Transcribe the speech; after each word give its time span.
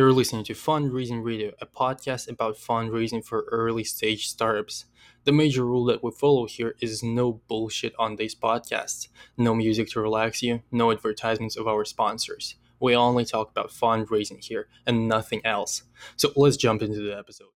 You're 0.00 0.14
listening 0.14 0.44
to 0.44 0.54
Fundraising 0.54 1.22
Radio, 1.22 1.52
a 1.60 1.66
podcast 1.66 2.26
about 2.26 2.56
fundraising 2.56 3.22
for 3.22 3.44
early 3.52 3.84
stage 3.84 4.28
startups. 4.28 4.86
The 5.24 5.30
major 5.30 5.66
rule 5.66 5.84
that 5.84 6.02
we 6.02 6.10
follow 6.10 6.46
here 6.46 6.74
is 6.80 7.02
no 7.02 7.42
bullshit 7.48 7.92
on 7.98 8.16
these 8.16 8.34
podcasts, 8.34 9.08
no 9.36 9.54
music 9.54 9.90
to 9.90 10.00
relax 10.00 10.42
you, 10.42 10.62
no 10.72 10.90
advertisements 10.90 11.54
of 11.54 11.68
our 11.68 11.84
sponsors. 11.84 12.54
We 12.80 12.96
only 12.96 13.26
talk 13.26 13.50
about 13.50 13.72
fundraising 13.72 14.42
here 14.42 14.68
and 14.86 15.06
nothing 15.06 15.42
else. 15.44 15.82
So 16.16 16.32
let's 16.34 16.56
jump 16.56 16.80
into 16.80 17.02
the 17.02 17.14
episode. 17.14 17.50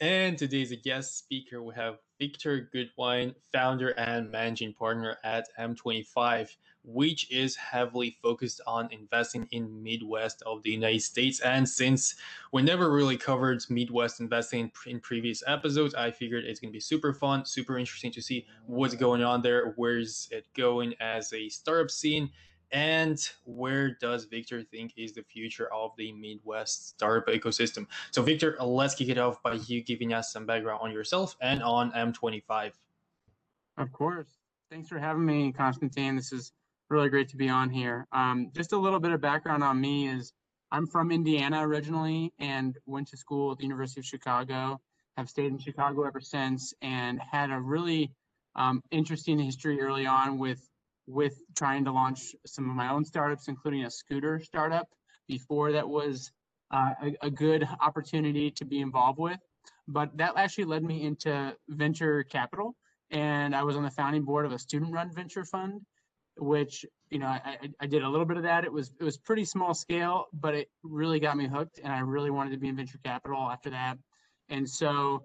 And 0.00 0.36
today's 0.36 0.74
guest 0.82 1.16
speaker. 1.16 1.62
We 1.62 1.76
have 1.76 1.98
Victor 2.18 2.70
Gutwein, 2.74 3.34
founder 3.52 3.90
and 3.90 4.30
managing 4.30 4.72
partner 4.72 5.16
at 5.24 5.48
M25 5.58 6.56
which 6.84 7.30
is 7.30 7.56
heavily 7.56 8.16
focused 8.22 8.60
on 8.66 8.92
investing 8.92 9.48
in 9.50 9.82
Midwest 9.82 10.42
of 10.42 10.62
the 10.62 10.70
United 10.70 11.00
States. 11.00 11.40
And 11.40 11.68
since 11.68 12.14
we 12.52 12.62
never 12.62 12.92
really 12.92 13.16
covered 13.16 13.64
Midwest 13.70 14.20
investing 14.20 14.70
in 14.86 15.00
previous 15.00 15.42
episodes, 15.46 15.94
I 15.94 16.10
figured 16.10 16.44
it's 16.44 16.60
going 16.60 16.70
to 16.70 16.76
be 16.76 16.80
super 16.80 17.14
fun, 17.14 17.46
super 17.46 17.78
interesting 17.78 18.12
to 18.12 18.22
see 18.22 18.46
what's 18.66 18.94
going 18.94 19.22
on 19.22 19.42
there, 19.42 19.72
where's 19.76 20.28
it 20.30 20.46
going 20.54 20.94
as 21.00 21.32
a 21.32 21.48
startup 21.48 21.90
scene, 21.90 22.30
and 22.74 23.30
where 23.44 23.96
does 24.00 24.24
Victor 24.24 24.60
think 24.64 24.92
is 24.96 25.12
the 25.12 25.22
future 25.22 25.72
of 25.72 25.92
the 25.96 26.12
Midwest 26.12 26.88
startup 26.88 27.28
ecosystem. 27.28 27.86
So, 28.10 28.20
Victor, 28.20 28.56
let's 28.60 28.96
kick 28.96 29.08
it 29.08 29.16
off 29.16 29.40
by 29.44 29.54
you 29.54 29.80
giving 29.80 30.12
us 30.12 30.32
some 30.32 30.44
background 30.44 30.80
on 30.82 30.90
yourself 30.90 31.36
and 31.40 31.62
on 31.62 31.92
M25. 31.92 32.72
Of 33.78 33.92
course. 33.92 34.26
Thanks 34.72 34.88
for 34.88 34.98
having 34.98 35.24
me, 35.24 35.52
Constantine. 35.52 36.16
This 36.16 36.32
is 36.32 36.52
really 36.90 37.08
great 37.08 37.28
to 37.28 37.36
be 37.36 37.48
on 37.48 37.70
here. 37.70 38.08
Um, 38.10 38.50
just 38.52 38.72
a 38.72 38.76
little 38.76 39.00
bit 39.00 39.12
of 39.12 39.20
background 39.20 39.62
on 39.62 39.80
me 39.80 40.08
is 40.08 40.32
I'm 40.72 40.88
from 40.88 41.12
Indiana 41.12 41.66
originally 41.66 42.32
and 42.40 42.76
went 42.86 43.06
to 43.08 43.16
school 43.16 43.52
at 43.52 43.58
the 43.58 43.64
University 43.64 44.00
of 44.00 44.06
Chicago. 44.06 44.80
Have 45.16 45.28
stayed 45.28 45.52
in 45.52 45.58
Chicago 45.58 46.02
ever 46.02 46.20
since 46.20 46.74
and 46.82 47.20
had 47.20 47.52
a 47.52 47.60
really 47.60 48.10
um, 48.56 48.82
interesting 48.90 49.38
history 49.38 49.80
early 49.80 50.06
on 50.06 50.38
with 50.38 50.68
with 51.06 51.38
trying 51.56 51.84
to 51.84 51.92
launch 51.92 52.34
some 52.46 52.68
of 52.68 52.76
my 52.76 52.90
own 52.90 53.04
startups, 53.04 53.48
including 53.48 53.84
a 53.84 53.90
scooter 53.90 54.40
startup. 54.40 54.88
Before 55.26 55.72
that 55.72 55.88
was 55.88 56.32
uh, 56.70 56.90
a, 57.02 57.26
a 57.26 57.30
good 57.30 57.66
opportunity 57.80 58.50
to 58.52 58.64
be 58.64 58.80
involved 58.80 59.18
with, 59.18 59.38
but 59.88 60.16
that 60.18 60.34
actually 60.36 60.64
led 60.64 60.82
me 60.82 61.02
into 61.02 61.56
venture 61.68 62.24
capital 62.24 62.74
and 63.10 63.54
I 63.54 63.62
was 63.62 63.76
on 63.76 63.84
the 63.84 63.90
founding 63.90 64.22
board 64.22 64.44
of 64.44 64.52
a 64.52 64.58
student-run 64.58 65.12
venture 65.14 65.44
fund 65.44 65.82
which 66.36 66.84
you 67.10 67.18
know 67.18 67.26
I, 67.26 67.58
I 67.80 67.86
did 67.86 68.02
a 68.02 68.08
little 68.08 68.26
bit 68.26 68.36
of 68.36 68.42
that. 68.44 68.64
It 68.64 68.72
was 68.72 68.92
it 68.98 69.04
was 69.04 69.16
pretty 69.16 69.44
small 69.44 69.74
scale, 69.74 70.26
but 70.32 70.54
it 70.54 70.68
really 70.82 71.20
got 71.20 71.36
me 71.36 71.46
hooked, 71.46 71.80
and 71.82 71.92
I 71.92 72.00
really 72.00 72.30
wanted 72.30 72.50
to 72.50 72.56
be 72.56 72.68
in 72.68 72.76
venture 72.76 72.98
capital 73.04 73.38
after 73.50 73.70
that. 73.70 73.98
And 74.48 74.68
so 74.68 75.24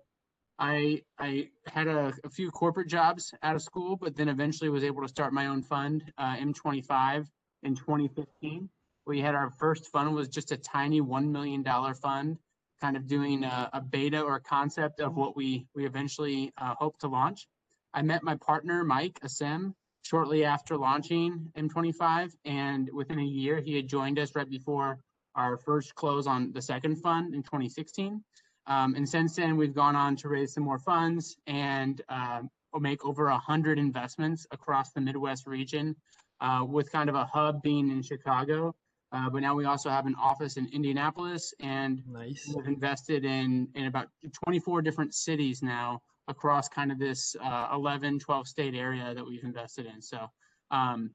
I 0.60 1.02
I 1.18 1.50
had 1.68 1.88
a, 1.88 2.14
a 2.24 2.30
few 2.30 2.52
corporate 2.52 2.88
jobs 2.88 3.34
out 3.42 3.56
of 3.56 3.62
school, 3.62 3.96
but 3.96 4.16
then 4.16 4.30
eventually 4.30 4.70
was 4.70 4.84
able 4.84 5.02
to 5.02 5.08
start 5.08 5.34
my 5.34 5.48
own 5.48 5.62
fund, 5.62 6.12
uh, 6.18 6.36
M25, 6.36 7.28
in 7.64 7.76
2015. 7.76 8.70
We 9.06 9.22
had 9.22 9.36
our 9.36 9.50
first 9.50 9.88
fund 9.88 10.14
was 10.14 10.28
just 10.28 10.52
a 10.52 10.58
tiny 10.58 11.02
one 11.02 11.32
million 11.32 11.64
dollar 11.64 11.94
fund, 11.94 12.38
kind 12.82 12.96
of 12.98 13.08
doing 13.08 13.44
a, 13.44 13.70
a, 13.74 13.82
beta 13.82 14.22
or 14.22 14.36
a 14.36 14.42
concept 14.42 15.00
of 15.00 15.16
what 15.16 15.36
we 15.36 15.66
we 15.74 15.86
eventually 15.86 16.52
uh, 16.58 16.76
hope 16.78 17.00
to 17.00 17.08
launch. 17.08 17.48
I 17.94 18.02
met 18.02 18.22
my 18.22 18.36
partner 18.36 18.84
Mike 18.84 19.20
Asem 19.22 19.74
shortly 20.04 20.44
after 20.46 20.78
launching 20.78 21.52
M25. 21.58 22.34
And 22.46 22.90
within 22.94 23.20
a 23.20 23.24
year, 23.24 23.62
he 23.62 23.76
had 23.76 23.88
joined 23.88 24.20
us 24.20 24.36
right 24.36 24.50
before 24.50 25.00
our 25.36 25.58
first 25.58 25.96
close 25.96 26.28
on 26.28 26.52
the 26.52 26.62
second 26.62 26.98
fund 26.98 27.34
in 27.34 27.44
2016. 27.44 28.24
Um, 28.70 28.94
and 28.94 29.08
since 29.10 29.36
then, 29.36 29.58
we've 29.58 29.74
gone 29.74 29.96
on 29.96 30.16
to 30.18 30.30
raise 30.30 30.54
some 30.54 30.64
more 30.64 30.78
funds 30.78 31.36
and 31.48 32.02
uh, 32.08 32.42
make 32.80 33.04
over 33.04 33.26
100 33.26 33.80
investments 33.80 34.46
across 34.52 34.92
the 34.92 35.02
Midwest 35.02 35.48
region, 35.48 35.96
uh, 36.40 36.64
with 36.68 36.92
kind 36.92 37.10
of 37.10 37.16
a 37.16 37.26
hub 37.26 37.62
being 37.64 37.90
in 37.90 38.04
Chicago. 38.04 38.76
Uh, 39.12 39.28
but 39.28 39.42
now 39.42 39.56
we 39.56 39.66
also 39.66 39.90
have 39.90 40.06
an 40.06 40.16
office 40.22 40.58
in 40.58 40.68
Indianapolis, 40.72 41.52
and 41.60 42.04
nice. 42.08 42.48
we've 42.56 42.68
invested 42.68 43.26
in 43.26 43.68
in 43.74 43.88
about 43.88 44.08
24 44.46 44.84
different 44.84 45.16
cities 45.16 45.64
now 45.64 46.00
across 46.28 46.70
kind 46.70 46.92
of 46.92 47.00
this 47.00 47.36
uh, 47.44 47.70
11, 47.74 48.20
12 48.20 48.48
state 48.48 48.76
area 48.76 49.16
that 49.16 49.26
we've 49.26 49.44
invested 49.44 49.88
in. 49.88 50.00
So, 50.00 50.28
um, 50.70 51.10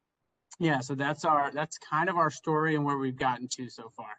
yeah, 0.58 0.80
so 0.80 0.96
that's 0.96 1.24
our 1.24 1.52
that's 1.52 1.78
kind 1.78 2.08
of 2.08 2.16
our 2.16 2.30
story 2.32 2.74
and 2.74 2.84
where 2.84 2.98
we've 2.98 3.16
gotten 3.16 3.46
to 3.52 3.68
so 3.68 3.92
far. 3.96 4.10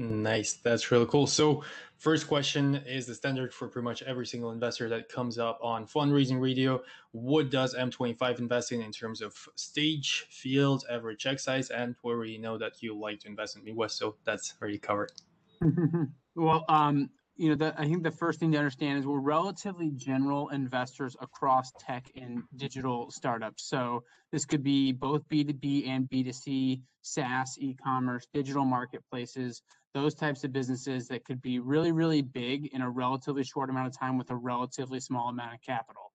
Nice, 0.00 0.54
that's 0.54 0.90
really 0.90 1.04
cool. 1.04 1.26
So, 1.26 1.62
first 1.98 2.26
question 2.26 2.76
is 2.86 3.04
the 3.04 3.14
standard 3.14 3.52
for 3.52 3.68
pretty 3.68 3.84
much 3.84 4.00
every 4.04 4.26
single 4.26 4.50
investor 4.50 4.88
that 4.88 5.10
comes 5.10 5.38
up 5.38 5.58
on 5.62 5.86
fundraising 5.86 6.40
radio. 6.40 6.82
What 7.12 7.50
does 7.50 7.74
M25 7.74 8.38
invest 8.38 8.72
in 8.72 8.80
in 8.80 8.92
terms 8.92 9.20
of 9.20 9.36
stage, 9.56 10.26
field, 10.30 10.86
average 10.90 11.18
check 11.18 11.38
size, 11.38 11.68
and 11.68 11.96
where 12.00 12.16
we 12.16 12.38
know 12.38 12.56
that 12.56 12.82
you 12.82 12.98
like 12.98 13.20
to 13.20 13.28
invest 13.28 13.56
in 13.56 13.64
Midwest, 13.64 13.98
so 13.98 14.16
that's 14.24 14.54
already 14.62 14.78
covered. 14.78 15.12
well, 16.34 16.64
um, 16.70 17.10
you 17.40 17.48
know, 17.48 17.54
the, 17.54 17.74
I 17.80 17.86
think 17.86 18.02
the 18.02 18.10
first 18.10 18.38
thing 18.38 18.52
to 18.52 18.58
understand 18.58 18.98
is 18.98 19.06
we're 19.06 19.18
relatively 19.18 19.90
general 19.96 20.50
investors 20.50 21.16
across 21.22 21.72
tech 21.78 22.04
and 22.14 22.42
digital 22.54 23.10
startups. 23.10 23.66
So 23.66 24.04
this 24.30 24.44
could 24.44 24.62
be 24.62 24.92
both 24.92 25.26
B2B 25.32 25.88
and 25.88 26.06
B2C, 26.10 26.82
SaaS, 27.00 27.56
e-commerce, 27.58 28.26
digital 28.34 28.66
marketplaces, 28.66 29.62
those 29.94 30.14
types 30.14 30.44
of 30.44 30.52
businesses 30.52 31.08
that 31.08 31.24
could 31.24 31.40
be 31.40 31.60
really, 31.60 31.92
really 31.92 32.20
big 32.20 32.74
in 32.74 32.82
a 32.82 32.90
relatively 32.90 33.42
short 33.42 33.70
amount 33.70 33.86
of 33.86 33.98
time 33.98 34.18
with 34.18 34.30
a 34.30 34.36
relatively 34.36 35.00
small 35.00 35.30
amount 35.30 35.54
of 35.54 35.60
capital. 35.62 36.12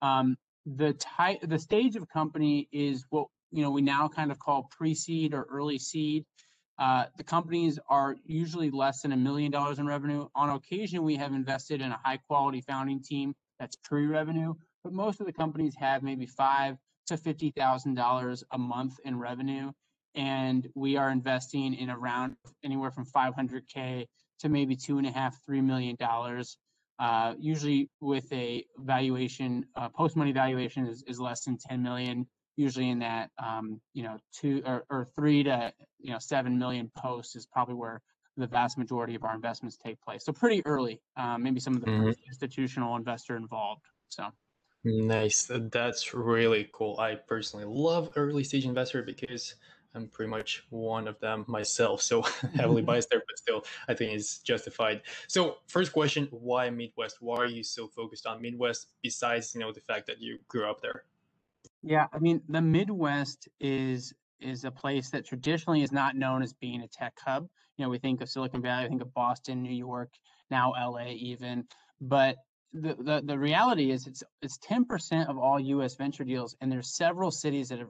Um, 0.00 0.36
the 0.64 0.92
type, 0.92 1.40
the 1.42 1.58
stage 1.58 1.96
of 1.96 2.08
company 2.08 2.68
is 2.70 3.04
what 3.10 3.26
you 3.50 3.64
know 3.64 3.70
we 3.72 3.82
now 3.82 4.06
kind 4.06 4.30
of 4.30 4.38
call 4.38 4.68
pre-seed 4.70 5.34
or 5.34 5.44
early 5.50 5.80
seed. 5.80 6.24
Uh, 6.78 7.06
the 7.16 7.24
companies 7.24 7.78
are 7.88 8.16
usually 8.24 8.70
less 8.70 9.02
than 9.02 9.12
a 9.12 9.16
million 9.16 9.50
dollars 9.50 9.78
in 9.78 9.86
revenue. 9.86 10.28
On 10.34 10.50
occasion, 10.50 11.02
we 11.02 11.16
have 11.16 11.32
invested 11.32 11.80
in 11.80 11.90
a 11.90 12.00
high 12.04 12.18
quality 12.28 12.60
founding 12.60 13.02
team 13.02 13.34
that's 13.58 13.76
pre-revenue, 13.76 14.54
but 14.84 14.92
most 14.92 15.20
of 15.20 15.26
the 15.26 15.32
companies 15.32 15.74
have 15.76 16.02
maybe 16.02 16.26
five 16.26 16.76
to 17.08 17.16
fifty 17.16 17.50
thousand 17.50 17.94
dollars 17.94 18.44
a 18.52 18.58
month 18.58 18.94
in 19.04 19.18
revenue, 19.18 19.72
and 20.14 20.68
we 20.74 20.96
are 20.96 21.10
investing 21.10 21.74
in 21.74 21.90
around 21.90 22.36
anywhere 22.62 22.92
from 22.92 23.06
500k 23.06 24.06
to 24.40 24.48
maybe 24.48 24.76
two 24.76 24.98
and 24.98 25.06
a 25.06 25.10
half, 25.10 25.42
three 25.44 25.60
million 25.60 25.96
dollars. 25.96 26.58
Uh, 27.00 27.34
usually, 27.38 27.90
with 28.00 28.32
a 28.32 28.64
valuation, 28.78 29.64
uh, 29.76 29.88
post 29.88 30.16
money 30.16 30.32
valuation 30.32 30.86
is, 30.86 31.02
is 31.06 31.18
less 31.20 31.44
than 31.44 31.56
10 31.56 31.82
million 31.82 32.26
usually 32.58 32.90
in 32.90 32.98
that 32.98 33.30
um, 33.42 33.80
you 33.94 34.02
know 34.02 34.18
two 34.32 34.62
or, 34.66 34.84
or, 34.90 35.04
three 35.04 35.44
to 35.44 35.72
you 36.00 36.12
know 36.12 36.18
seven 36.18 36.58
million 36.58 36.90
posts 36.96 37.36
is 37.36 37.46
probably 37.46 37.74
where 37.74 38.02
the 38.36 38.46
vast 38.46 38.76
majority 38.76 39.14
of 39.14 39.24
our 39.24 39.34
investments 39.34 39.76
take 39.76 40.00
place. 40.00 40.24
So 40.24 40.32
pretty 40.32 40.64
early, 40.66 41.00
um, 41.16 41.42
maybe 41.42 41.60
some 41.60 41.74
of 41.74 41.80
the 41.80 41.90
mm-hmm. 41.90 42.10
institutional 42.26 42.96
investor 42.96 43.36
involved. 43.36 43.82
So 44.08 44.26
nice, 44.84 45.50
that's 45.50 46.14
really 46.14 46.68
cool. 46.72 46.98
I 46.98 47.14
personally 47.14 47.64
love 47.66 48.10
early 48.16 48.44
stage 48.44 48.64
investor 48.64 49.02
because 49.02 49.54
I'm 49.94 50.08
pretty 50.08 50.30
much 50.30 50.64
one 50.70 51.08
of 51.08 51.18
them 51.20 51.44
myself. 51.48 52.02
So 52.02 52.22
heavily 52.54 52.82
biased 52.90 53.10
there, 53.10 53.22
but 53.26 53.38
still, 53.38 53.64
I 53.88 53.94
think 53.94 54.12
it's 54.12 54.38
justified. 54.38 55.02
So 55.28 55.58
first 55.68 55.92
question: 55.92 56.26
Why 56.30 56.70
Midwest? 56.70 57.18
Why 57.20 57.36
are 57.36 57.46
you 57.46 57.62
so 57.62 57.86
focused 57.86 58.26
on 58.26 58.42
Midwest? 58.42 58.88
Besides, 59.02 59.54
you 59.54 59.60
know, 59.60 59.72
the 59.72 59.80
fact 59.80 60.06
that 60.08 60.20
you 60.20 60.38
grew 60.48 60.68
up 60.68 60.80
there. 60.80 61.04
Yeah, 61.82 62.06
I 62.12 62.18
mean, 62.18 62.42
the 62.48 62.62
Midwest 62.62 63.48
is 63.60 64.12
is 64.40 64.64
a 64.64 64.70
place 64.70 65.10
that 65.10 65.26
traditionally 65.26 65.82
is 65.82 65.92
not 65.92 66.16
known 66.16 66.42
as 66.42 66.52
being 66.54 66.82
a 66.82 66.88
tech 66.88 67.14
hub. 67.24 67.48
You 67.76 67.84
know, 67.84 67.90
we 67.90 67.98
think 67.98 68.20
of 68.20 68.28
Silicon 68.30 68.62
Valley, 68.62 68.84
we 68.84 68.90
think 68.90 69.02
of 69.02 69.12
Boston, 69.14 69.62
New 69.62 69.74
York, 69.74 70.10
now 70.50 70.72
LA 70.78 71.08
even, 71.10 71.64
but 72.00 72.36
the, 72.72 72.94
the, 73.00 73.22
the 73.24 73.38
reality 73.38 73.90
is 73.90 74.06
it's 74.06 74.22
it's 74.42 74.58
10% 74.58 75.28
of 75.28 75.38
all 75.38 75.58
US 75.60 75.96
venture 75.96 76.24
deals 76.24 76.56
and 76.60 76.70
there's 76.70 76.94
several 76.94 77.30
cities 77.32 77.70
that 77.70 77.78
have 77.80 77.88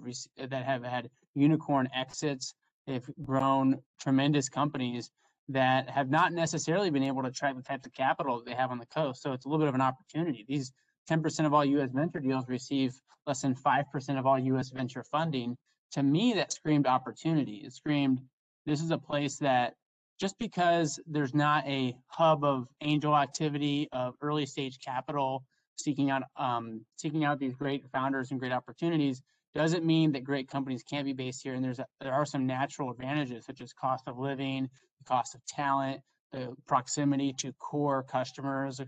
that 0.50 0.64
have 0.64 0.84
had 0.84 1.10
unicorn 1.34 1.88
exits. 1.94 2.54
They've 2.86 3.08
grown 3.22 3.80
tremendous 4.00 4.48
companies 4.48 5.10
that 5.50 5.90
have 5.90 6.10
not 6.10 6.32
necessarily 6.32 6.90
been 6.90 7.04
able 7.04 7.22
to 7.22 7.28
attract 7.28 7.56
the 7.56 7.62
types 7.62 7.86
of 7.86 7.92
capital 7.94 8.38
that 8.38 8.46
they 8.46 8.54
have 8.56 8.70
on 8.70 8.78
the 8.78 8.86
coast. 8.86 9.22
So 9.22 9.32
it's 9.32 9.46
a 9.46 9.48
little 9.48 9.60
bit 9.60 9.68
of 9.68 9.74
an 9.76 9.82
opportunity. 9.82 10.44
These 10.48 10.72
10% 11.08 11.46
of 11.46 11.54
all 11.54 11.64
US 11.64 11.90
venture 11.92 12.20
deals 12.20 12.48
receive 12.48 12.94
less 13.26 13.42
than 13.42 13.54
5% 13.54 14.18
of 14.18 14.26
all 14.26 14.38
US 14.38 14.70
venture 14.70 15.04
funding. 15.04 15.56
To 15.92 16.02
me, 16.02 16.34
that 16.34 16.52
screamed 16.52 16.86
opportunity. 16.86 17.62
It 17.64 17.72
screamed 17.72 18.20
this 18.66 18.82
is 18.82 18.90
a 18.90 18.98
place 18.98 19.38
that 19.38 19.74
just 20.20 20.38
because 20.38 21.00
there's 21.06 21.34
not 21.34 21.66
a 21.66 21.96
hub 22.08 22.44
of 22.44 22.68
angel 22.80 23.16
activity, 23.16 23.88
of 23.92 24.14
early 24.20 24.46
stage 24.46 24.78
capital 24.84 25.44
seeking 25.76 26.10
out 26.10 26.24
um, 26.36 26.84
seeking 26.96 27.24
out 27.24 27.38
these 27.38 27.54
great 27.54 27.84
founders 27.92 28.30
and 28.30 28.40
great 28.40 28.52
opportunities, 28.52 29.22
doesn't 29.54 29.84
mean 29.84 30.12
that 30.12 30.24
great 30.24 30.48
companies 30.48 30.82
can't 30.82 31.04
be 31.04 31.12
based 31.12 31.42
here. 31.42 31.54
And 31.54 31.64
there's 31.64 31.78
a, 31.78 31.86
there 32.00 32.12
are 32.12 32.26
some 32.26 32.46
natural 32.46 32.90
advantages 32.90 33.46
such 33.46 33.60
as 33.60 33.72
cost 33.72 34.04
of 34.06 34.18
living, 34.18 34.68
the 34.98 35.04
cost 35.04 35.34
of 35.34 35.44
talent, 35.46 36.00
the 36.32 36.54
proximity 36.66 37.32
to 37.34 37.52
core 37.54 38.02
customers, 38.02 38.80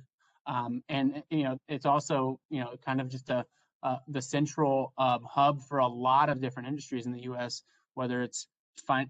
um, 0.46 0.82
and 0.88 1.22
you 1.30 1.44
know 1.44 1.58
it's 1.68 1.86
also 1.86 2.38
you 2.50 2.60
know 2.60 2.74
kind 2.84 3.00
of 3.00 3.08
just 3.08 3.30
a 3.30 3.44
uh, 3.82 3.96
the 4.08 4.20
central 4.20 4.92
um, 4.98 5.24
hub 5.28 5.62
for 5.62 5.78
a 5.78 5.86
lot 5.86 6.28
of 6.28 6.40
different 6.40 6.68
industries 6.68 7.06
in 7.06 7.12
the 7.12 7.22
U.S. 7.22 7.62
Whether 7.94 8.22
it's 8.22 8.46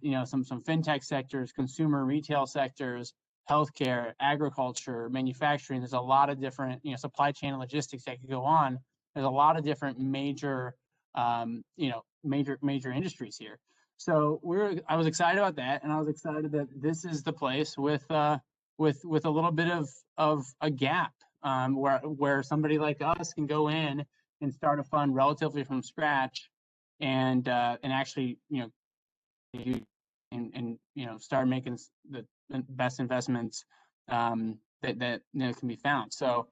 you 0.00 0.12
know 0.12 0.25
some 0.25 0.44
some 0.44 0.62
fintech 0.62 1.05
sectors, 1.05 1.53
consumer 1.53 2.05
retail 2.05 2.47
sectors, 2.47 3.12
healthcare, 3.49 4.12
agriculture, 4.21 5.09
manufacturing. 5.09 5.81
There's 5.81 5.93
a 5.93 6.00
lot 6.00 6.31
of 6.31 6.41
different 6.41 6.81
you 6.85 6.93
know 6.93 6.97
supply 6.97 7.32
chain 7.32 7.50
and 7.50 7.61
logistics 7.61 8.05
that 8.05 8.21
could 8.21 8.31
go 8.31 8.43
on. 8.43 8.79
There's 9.15 9.27
a 9.27 9.31
lot 9.31 9.59
of 9.59 9.65
different 9.65 9.99
major 9.99 10.75
um, 11.15 11.62
you 11.77 11.91
know 11.91 12.03
major 12.25 12.59
major 12.62 12.93
industries 12.93 13.37
here. 13.37 13.59
So 13.97 14.41
we're 14.43 14.81
I 14.88 14.97
was 14.97 15.06
excited 15.06 15.38
about 15.38 15.56
that, 15.56 15.82
and 15.82 15.93
I 15.93 15.99
was 15.99 16.09
excited 16.09 16.53
that 16.53 16.69
this 16.75 17.05
is 17.05 17.23
the 17.23 17.32
place 17.32 17.77
with 17.77 18.09
uh, 18.11 18.38
with 18.81 19.05
with 19.05 19.27
a 19.27 19.31
little 19.31 19.53
bit 19.53 19.71
of 19.71 19.88
of 20.17 20.47
a 20.62 20.71
gap 20.71 21.12
um, 21.43 21.77
where 21.77 21.99
where 21.99 22.43
somebody 22.43 22.79
like 22.79 23.03
us 23.03 23.35
can 23.35 23.47
go 23.47 23.69
in 23.69 24.05
and 24.41 24.53
start 24.53 24.81
a 24.81 24.82
fund 24.82 25.15
relatively 25.15 25.62
from 25.62 25.82
scratch, 25.82 26.50
and 26.99 27.47
uh, 27.47 27.77
and 27.82 27.93
actually 27.93 28.38
you 28.49 28.62
know 28.62 28.71
and 30.32 30.50
and 30.55 30.79
you 30.94 31.05
know 31.05 31.19
start 31.19 31.47
making 31.47 31.79
the 32.11 32.25
best 32.71 33.00
investments 33.00 33.65
um, 34.09 34.56
that 34.82 34.99
that 34.99 35.21
you 35.35 35.41
know, 35.41 35.53
can 35.53 35.69
be 35.69 35.77
found. 35.77 36.12
So 36.12 36.49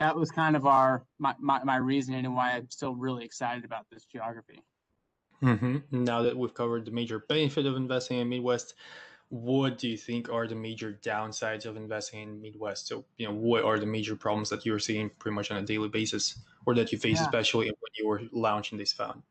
that 0.00 0.16
was 0.16 0.30
kind 0.32 0.56
of 0.56 0.66
our 0.66 1.04
my, 1.20 1.34
my, 1.38 1.62
my 1.62 1.76
reasoning 1.76 2.24
and 2.24 2.34
why 2.34 2.52
I'm 2.52 2.68
still 2.70 2.96
really 2.96 3.24
excited 3.24 3.64
about 3.64 3.86
this 3.92 4.04
geography. 4.04 4.60
Mm-hmm. 5.40 6.04
Now 6.04 6.22
that 6.22 6.36
we've 6.36 6.52
covered 6.52 6.84
the 6.84 6.90
major 6.90 7.20
benefit 7.28 7.64
of 7.64 7.76
investing 7.76 8.18
in 8.18 8.28
Midwest, 8.28 8.74
what 9.30 9.78
do 9.78 9.88
you 9.88 9.96
think 9.96 10.28
are 10.28 10.46
the 10.46 10.56
major 10.56 10.98
downsides 11.02 11.64
of 11.64 11.76
investing 11.76 12.20
in 12.22 12.40
Midwest? 12.42 12.88
So, 12.88 13.04
you 13.16 13.28
know, 13.28 13.34
what 13.34 13.64
are 13.64 13.78
the 13.78 13.86
major 13.86 14.16
problems 14.16 14.50
that 14.50 14.66
you're 14.66 14.80
seeing 14.80 15.08
pretty 15.18 15.34
much 15.34 15.50
on 15.50 15.56
a 15.56 15.62
daily 15.62 15.88
basis, 15.88 16.38
or 16.66 16.74
that 16.74 16.92
you 16.92 16.98
face, 16.98 17.18
yeah. 17.18 17.22
especially 17.22 17.66
when 17.66 17.92
you 17.96 18.08
were 18.08 18.22
launching 18.32 18.76
this 18.76 18.92
fund? 18.92 19.22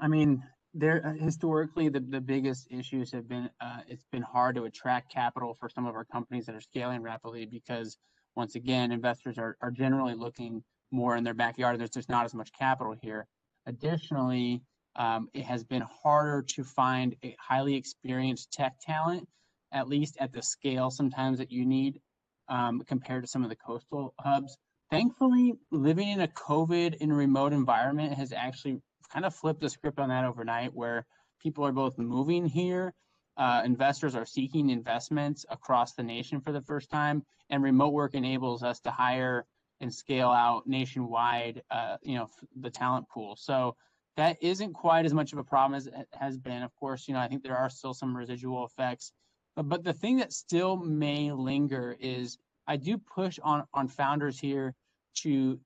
I 0.00 0.08
mean, 0.08 0.42
there 0.74 1.04
uh, 1.06 1.24
historically 1.24 1.88
the, 1.88 2.00
the 2.00 2.20
biggest 2.20 2.68
issues 2.70 3.12
have 3.12 3.28
been 3.28 3.50
uh, 3.60 3.80
it's 3.88 4.04
been 4.12 4.22
hard 4.22 4.56
to 4.56 4.64
attract 4.64 5.12
capital 5.12 5.56
for 5.58 5.68
some 5.68 5.86
of 5.86 5.94
our 5.94 6.04
companies 6.04 6.46
that 6.46 6.54
are 6.54 6.60
scaling 6.60 7.02
rapidly 7.02 7.46
because 7.46 7.98
once 8.36 8.54
again 8.54 8.92
investors 8.92 9.36
are, 9.36 9.56
are 9.60 9.70
generally 9.70 10.14
looking 10.14 10.62
more 10.92 11.16
in 11.16 11.24
their 11.24 11.34
backyard 11.34 11.78
there's 11.80 11.90
just 11.90 12.08
not 12.08 12.24
as 12.24 12.34
much 12.34 12.52
capital 12.52 12.94
here 13.02 13.26
additionally 13.66 14.62
um, 14.96 15.28
it 15.34 15.44
has 15.44 15.64
been 15.64 15.82
harder 15.82 16.42
to 16.42 16.64
find 16.64 17.16
a 17.24 17.36
highly 17.38 17.74
experienced 17.74 18.52
tech 18.52 18.74
talent 18.80 19.26
at 19.72 19.88
least 19.88 20.16
at 20.18 20.32
the 20.32 20.42
scale 20.42 20.90
sometimes 20.90 21.38
that 21.38 21.52
you 21.52 21.64
need 21.64 22.00
um, 22.48 22.82
compared 22.86 23.22
to 23.22 23.28
some 23.28 23.44
of 23.44 23.48
the 23.48 23.56
coastal 23.56 24.14
hubs. 24.20 24.56
Thankfully 24.90 25.54
living 25.70 26.08
in 26.08 26.20
a 26.20 26.28
covid 26.28 26.96
and 27.00 27.16
remote 27.16 27.52
environment 27.52 28.14
has 28.14 28.32
actually 28.32 28.80
kind 29.12 29.24
of 29.24 29.34
flipped 29.34 29.60
the 29.60 29.70
script 29.70 29.98
on 29.98 30.08
that 30.08 30.24
overnight 30.24 30.74
where 30.74 31.06
people 31.40 31.64
are 31.64 31.72
both 31.72 31.96
moving 31.98 32.44
here 32.44 32.92
uh, 33.36 33.62
investors 33.64 34.14
are 34.14 34.26
seeking 34.26 34.68
investments 34.68 35.46
across 35.48 35.94
the 35.94 36.02
nation 36.02 36.40
for 36.40 36.52
the 36.52 36.60
first 36.60 36.90
time 36.90 37.22
and 37.48 37.62
remote 37.62 37.92
work 37.92 38.14
enables 38.14 38.62
us 38.62 38.80
to 38.80 38.90
hire 38.90 39.46
and 39.80 39.92
scale 39.92 40.28
out 40.28 40.66
nationwide 40.66 41.62
uh, 41.70 41.96
you 42.02 42.16
know 42.16 42.28
the 42.60 42.70
talent 42.70 43.08
pool. 43.08 43.34
So 43.36 43.76
that 44.16 44.36
isn't 44.42 44.74
quite 44.74 45.06
as 45.06 45.14
much 45.14 45.32
of 45.32 45.38
a 45.38 45.44
problem 45.44 45.76
as 45.76 45.86
it 45.86 45.94
has 46.12 46.36
been. 46.36 46.62
Of 46.62 46.74
course 46.76 47.08
you 47.08 47.14
know 47.14 47.20
i 47.20 47.28
think 47.28 47.42
there 47.42 47.56
are 47.56 47.70
still 47.70 47.94
some 47.94 48.16
residual 48.16 48.64
effects 48.64 49.12
but, 49.56 49.68
but 49.68 49.84
the 49.84 49.92
thing 49.92 50.18
that 50.18 50.32
still 50.32 50.76
may 50.76 51.32
linger 51.32 51.96
is 52.00 52.38
i 52.66 52.76
do 52.76 52.98
push 52.98 53.38
on 53.42 53.64
on 53.74 53.88
founders 53.88 54.38
here 54.38 54.74
to 55.16 55.58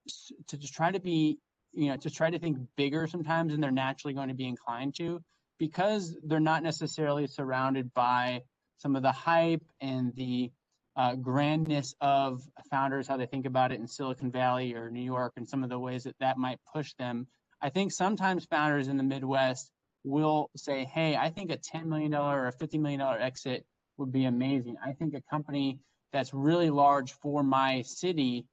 to 0.48 0.56
just 0.56 0.74
try 0.74 0.90
to 0.90 1.00
be 1.00 1.38
you 1.72 1.88
know 1.88 1.96
to 1.96 2.10
try 2.10 2.30
to 2.30 2.38
think 2.38 2.58
bigger 2.76 3.06
sometimes 3.06 3.52
than 3.52 3.60
they're 3.60 3.70
naturally 3.70 4.14
going 4.14 4.28
to 4.28 4.34
be 4.34 4.46
inclined 4.48 4.94
to 4.96 5.22
because 5.58 6.16
they're 6.24 6.40
not 6.40 6.62
necessarily 6.62 7.26
surrounded 7.26 7.92
by 7.94 8.42
some 8.78 8.96
of 8.96 9.02
the 9.02 9.12
hype 9.12 9.62
and 9.80 10.12
the 10.16 10.50
uh, 10.96 11.14
grandness 11.16 11.94
of 12.00 12.42
founders 12.70 13.08
how 13.08 13.16
they 13.16 13.26
think 13.26 13.46
about 13.46 13.72
it 13.72 13.80
in 13.80 13.86
silicon 13.86 14.30
valley 14.30 14.74
or 14.74 14.90
new 14.90 15.02
york 15.02 15.32
and 15.36 15.48
some 15.48 15.64
of 15.64 15.70
the 15.70 15.78
ways 15.78 16.04
that 16.04 16.16
that 16.20 16.38
might 16.38 16.58
push 16.72 16.92
them 16.94 17.26
i 17.64 17.68
think 17.68 17.90
sometimes 17.90 18.44
founders 18.44 18.86
in 18.86 18.96
the 18.96 19.02
midwest 19.02 19.72
will 20.04 20.50
say 20.56 20.84
hey 20.84 21.16
i 21.16 21.28
think 21.28 21.50
a 21.50 21.56
$10 21.56 21.86
million 21.86 22.14
or 22.14 22.46
a 22.46 22.52
$50 22.52 22.78
million 22.78 23.00
exit 23.00 23.66
would 23.96 24.12
be 24.12 24.26
amazing 24.26 24.76
i 24.84 24.92
think 24.92 25.14
a 25.14 25.22
company 25.28 25.80
that's 26.12 26.32
really 26.32 26.70
large 26.70 27.12
for 27.14 27.42
my 27.42 27.82
city 27.82 28.46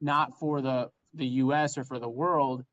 not 0.00 0.36
for 0.38 0.60
the 0.60 0.90
the 1.14 1.26
U.S. 1.26 1.78
or 1.78 1.84
for 1.84 1.98
the 1.98 2.08
world, 2.08 2.64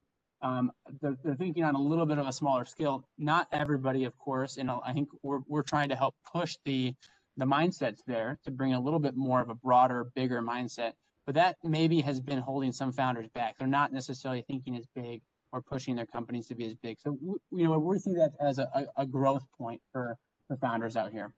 um, 0.42 0.72
they're, 1.02 1.18
they're, 1.24 1.36
thinking 1.36 1.64
on 1.64 1.76
a 1.76 1.82
little 1.82 2.06
bit 2.06 2.18
of 2.18 2.28
a 2.28 2.34
smaller 2.34 2.66
scale. 2.66 3.06
Not 3.18 3.48
everybody, 3.52 4.06
of 4.06 4.18
course, 4.18 4.58
and 4.58 4.72
I 4.72 4.94
think 4.94 5.10
we're 5.22 5.42
we're 5.48 5.62
trying 5.62 5.90
to 5.90 5.96
help 5.96 6.16
push 6.34 6.58
the 6.66 6.94
the 7.38 7.46
mindsets 7.46 8.00
there 8.08 8.40
to 8.44 8.52
bring 8.52 8.74
a 8.74 8.80
little 8.80 9.00
bit 9.00 9.16
more 9.16 9.40
of 9.40 9.50
a 9.50 9.56
broader, 9.56 10.08
bigger 10.16 10.42
mindset. 10.42 10.94
But 11.26 11.36
that 11.36 11.58
maybe 11.64 12.02
has 12.02 12.20
been 12.20 12.40
holding 12.40 12.72
some 12.72 12.92
founders 12.92 13.28
back. 13.30 13.56
They're 13.58 13.68
not 13.68 13.94
necessarily 13.94 14.42
thinking 14.42 14.76
as 14.76 14.86
big 14.96 15.22
or 15.52 15.62
pushing 15.62 15.96
their 15.96 16.06
companies 16.06 16.48
to 16.48 16.56
be 16.56 16.66
as 16.66 16.76
big. 16.76 16.98
So 17.00 17.18
you 17.22 17.40
know 17.52 17.78
we're 17.80 18.00
seeing 18.00 18.16
that 18.18 18.34
as 18.40 18.58
a, 18.60 18.88
a 18.98 19.06
growth 19.06 19.46
point 19.58 19.82
for 19.92 20.18
for 20.48 20.58
founders 20.58 20.96
out 20.96 21.12
here. 21.12 21.34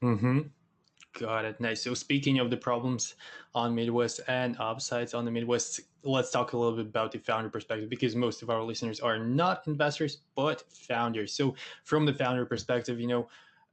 Hmm. 0.00 0.40
Got 1.18 1.46
it. 1.46 1.60
Nice. 1.60 1.82
So 1.82 1.94
speaking 1.94 2.38
of 2.38 2.50
the 2.50 2.56
problems 2.56 3.14
on 3.54 3.74
Midwest 3.74 4.20
and 4.28 4.56
upsides 4.60 5.14
on 5.14 5.24
the 5.24 5.30
Midwest, 5.30 5.80
let's 6.04 6.30
talk 6.30 6.52
a 6.52 6.56
little 6.56 6.76
bit 6.76 6.86
about 6.86 7.10
the 7.10 7.18
founder 7.18 7.48
perspective 7.48 7.88
because 7.88 8.14
most 8.14 8.42
of 8.42 8.50
our 8.50 8.62
listeners 8.62 9.00
are 9.00 9.18
not 9.18 9.66
investors 9.66 10.18
but 10.36 10.62
founders. 10.70 11.32
So 11.32 11.56
from 11.84 12.06
the 12.06 12.14
founder 12.14 12.46
perspective, 12.46 13.00
you 13.00 13.08
know, 13.08 13.28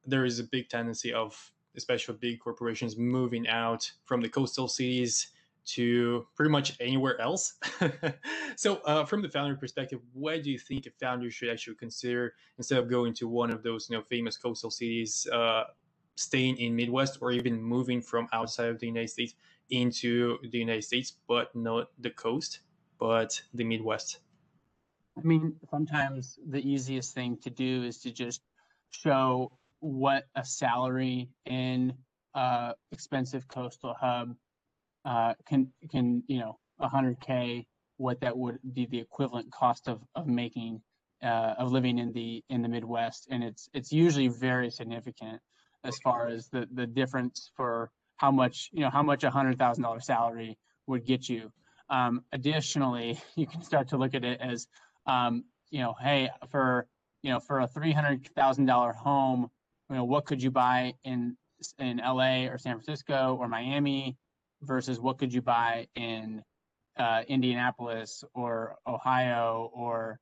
there 0.06 0.25
is 0.25 0.39
a 0.39 0.44
big 0.44 0.69
tendency 0.69 1.13
of 1.13 1.51
especially 1.75 2.15
big 2.15 2.39
corporations 2.39 2.98
moving 2.98 3.48
out 3.48 3.91
from 4.06 4.21
the 4.21 4.30
coastal 4.30 4.68
cities 4.68 5.27
to 5.65 6.25
pretty 6.35 6.51
much 6.51 6.77
anywhere 6.79 7.19
else. 7.19 7.56
so, 8.56 8.77
uh, 8.85 9.06
from 9.06 9.21
the 9.21 9.29
founder 9.29 9.56
perspective, 9.56 10.00
what 10.13 10.44
do 10.44 10.51
you 10.51 10.59
think 10.59 10.85
a 10.85 10.91
founder 10.91 11.29
should 11.31 11.50
actually 11.50 11.75
consider 11.75 12.33
instead 12.57 12.79
of 12.79 12.89
going 12.89 13.13
to 13.15 13.27
one 13.27 13.51
of 13.51 13.63
those, 13.63 13.89
you 13.89 13.98
know, 13.98 14.03
famous 14.03 14.38
coastal 14.38 14.72
cities? 14.72 15.27
Uh, 15.31 15.63
staying 16.15 16.57
in 16.57 16.75
Midwest 16.75 17.17
or 17.22 17.31
even 17.31 17.62
moving 17.62 18.01
from 18.01 18.27
outside 18.34 18.69
of 18.69 18.79
the 18.79 18.88
United 18.88 19.10
States 19.10 19.36
into 19.69 20.38
the 20.51 20.57
United 20.57 20.84
States, 20.84 21.13
but 21.27 21.55
not 21.55 21.88
the 22.00 22.10
coast, 22.10 22.60
but 23.00 23.41
the 23.53 23.63
Midwest? 23.63 24.19
I 25.17 25.22
mean, 25.22 25.55
sometimes 25.69 26.39
the 26.48 26.60
easiest 26.60 27.13
thing 27.13 27.38
to 27.43 27.50
do 27.50 27.84
is 27.84 28.00
to 28.00 28.12
just 28.12 28.41
show 28.91 29.51
what 29.79 30.25
a 30.36 30.43
salary 30.43 31.29
in 31.45 31.93
uh, 32.34 32.74
expensive 32.91 33.48
coastal 33.48 33.95
hub 34.00 34.36
uh, 35.05 35.33
can 35.47 35.71
can 35.89 36.24
you 36.27 36.39
know 36.39 36.57
100k 36.81 37.65
what 37.97 38.19
that 38.21 38.38
would 38.38 38.59
be 38.74 38.85
the 38.85 39.00
equivalent 39.00 39.51
cost 39.51 39.88
of 39.88 40.01
of 40.15 40.27
making 40.27 40.81
uh, 41.24 41.55
of 41.57 41.71
living 41.71 41.97
in 42.00 42.12
the 42.12 42.43
in 42.50 42.62
the 42.62 42.67
Midwest, 42.67 43.27
and 43.29 43.43
it's 43.43 43.69
it's 43.74 43.91
usually 43.91 44.27
very 44.27 44.69
significant 44.69 45.41
as 45.83 45.97
far 46.03 46.27
as 46.27 46.50
the 46.50 46.67
the 46.74 46.85
difference 46.85 47.51
for 47.55 47.91
how 48.17 48.31
much 48.31 48.69
you 48.74 48.81
know 48.81 48.89
how 48.89 49.03
much 49.03 49.24
a 49.24 49.29
hundred 49.29 49.57
thousand 49.57 49.83
dollar 49.83 50.01
salary 50.01 50.57
would 50.88 51.05
get 51.05 51.27
you. 51.29 51.51
Um, 51.89 52.24
additionally, 52.31 53.19
you 53.35 53.47
can 53.47 53.63
start 53.63 53.89
to 53.89 53.97
look 53.97 54.13
at 54.13 54.24
it 54.24 54.39
as 54.41 54.67
um, 55.07 55.45
you 55.71 55.79
know, 55.79 55.95
hey, 56.01 56.29
for 56.51 56.88
you 57.21 57.31
know, 57.31 57.39
for 57.39 57.62
a 57.62 57.67
three 57.67 57.91
hundred 57.91 58.27
thousand 58.35 58.65
dollar 58.65 58.93
home, 58.93 59.50
you 59.89 59.95
know, 59.95 60.03
what 60.03 60.25
could 60.25 60.41
you 60.41 60.51
buy 60.51 60.93
in 61.03 61.38
in 61.79 61.97
LA 61.97 62.45
or 62.45 62.57
San 62.57 62.74
Francisco 62.74 63.38
or 63.39 63.47
Miami 63.47 64.17
versus 64.65 65.00
what 65.00 65.17
could 65.17 65.34
you 65.34 65.41
buy 65.41 65.88
in 65.95 66.43
uh, 66.98 67.24
Indianapolis 67.27 68.24
or 68.34 68.77
Ohio 68.88 69.69
or 69.74 70.19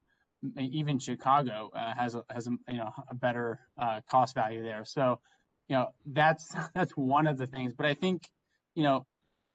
even 0.58 1.00
Chicago 1.00 1.72
uh, 1.74 1.94
has 1.96 2.16
a, 2.16 2.24
has 2.30 2.48
a, 2.48 2.52
you 2.72 2.78
know 2.78 2.92
a 3.10 3.16
better 3.16 3.60
uh, 3.80 4.02
cost 4.10 4.36
value 4.36 4.64
there. 4.64 4.84
So 4.86 5.20
you 5.68 5.76
know 5.76 5.88
that's 6.06 6.54
that's 6.76 6.92
one 6.94 7.28
of 7.28 7.38
the 7.38 7.48
things 7.48 7.74
but 7.76 7.86
i 7.86 7.94
think 7.94 8.28
you 8.76 8.84
know 8.84 9.06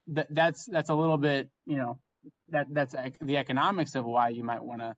that 0.07 0.27
that's 0.29 0.65
that's 0.65 0.89
a 0.89 0.95
little 0.95 1.17
bit 1.17 1.49
you 1.65 1.77
know 1.77 1.99
that 2.49 2.67
that's 2.71 2.95
the 3.21 3.37
economics 3.37 3.95
of 3.95 4.05
why 4.05 4.29
you 4.29 4.43
might 4.43 4.63
want 4.63 4.81
to 4.81 4.95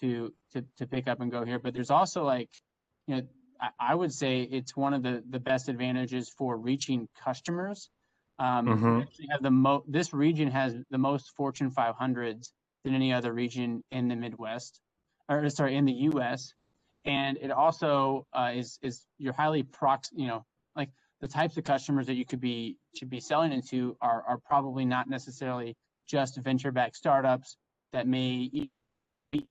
to 0.00 0.64
to 0.78 0.86
pick 0.86 1.08
up 1.08 1.20
and 1.20 1.30
go 1.30 1.44
here 1.44 1.58
but 1.58 1.74
there's 1.74 1.90
also 1.90 2.24
like 2.24 2.50
you 3.06 3.16
know 3.16 3.22
I, 3.60 3.92
I 3.92 3.94
would 3.94 4.12
say 4.12 4.42
it's 4.42 4.76
one 4.76 4.94
of 4.94 5.02
the 5.02 5.22
the 5.28 5.40
best 5.40 5.68
advantages 5.68 6.32
for 6.36 6.56
reaching 6.56 7.08
customers 7.24 7.90
um 8.38 8.66
mm-hmm. 8.66 9.00
actually 9.02 9.28
have 9.30 9.42
the 9.42 9.50
mo 9.50 9.84
this 9.86 10.12
region 10.12 10.50
has 10.50 10.74
the 10.90 10.98
most 10.98 11.30
fortune 11.36 11.70
500s 11.70 12.50
than 12.84 12.94
any 12.94 13.12
other 13.12 13.32
region 13.32 13.82
in 13.90 14.08
the 14.08 14.16
midwest 14.16 14.80
or 15.28 15.48
sorry, 15.48 15.76
in 15.76 15.84
the 15.84 15.92
U.S. 15.92 16.52
And 17.04 17.36
it 17.38 17.50
also 17.50 18.26
uh, 18.32 18.52
is 18.54 18.78
is 18.82 19.06
you're 19.18 19.32
highly 19.32 19.62
prox, 19.62 20.10
you 20.12 20.26
know, 20.26 20.44
like 20.76 20.90
the 21.20 21.28
types 21.28 21.56
of 21.56 21.64
customers 21.64 22.06
that 22.06 22.14
you 22.14 22.24
could 22.24 22.40
be 22.40 22.76
should 22.96 23.10
be 23.10 23.20
selling 23.20 23.52
into 23.52 23.96
are 24.00 24.22
are 24.26 24.38
probably 24.38 24.84
not 24.84 25.08
necessarily 25.08 25.76
just 26.06 26.36
venture-backed 26.36 26.96
startups 26.96 27.56
that 27.92 28.06
may 28.06 28.68
be 29.32 29.46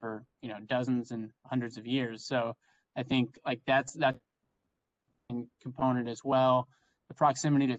for 0.00 0.24
you 0.42 0.48
know 0.48 0.58
dozens 0.66 1.10
and 1.10 1.30
hundreds 1.46 1.78
of 1.78 1.86
years. 1.86 2.26
So 2.26 2.54
I 2.96 3.02
think 3.02 3.38
like 3.46 3.60
that's 3.66 3.94
that 3.94 4.16
component 5.60 6.08
as 6.08 6.22
well. 6.24 6.68
The 7.08 7.14
proximity 7.14 7.66
to 7.68 7.78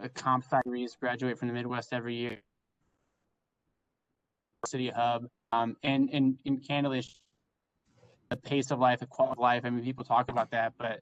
a 0.00 0.08
comp 0.08 0.44
factories 0.44 0.96
graduate 1.00 1.38
from 1.38 1.48
the 1.48 1.54
Midwest 1.54 1.92
every 1.92 2.14
year. 2.14 2.38
City 4.66 4.88
hub, 4.88 5.26
um, 5.52 5.76
and 5.82 6.08
and 6.12 6.38
in 6.44 6.58
candidly, 6.58 7.02
the 8.30 8.36
pace 8.36 8.70
of 8.70 8.78
life, 8.78 9.00
the 9.00 9.06
quality 9.06 9.38
of 9.38 9.42
life. 9.42 9.62
I 9.64 9.70
mean, 9.70 9.84
people 9.84 10.04
talk 10.04 10.30
about 10.30 10.50
that, 10.52 10.72
but 10.78 11.00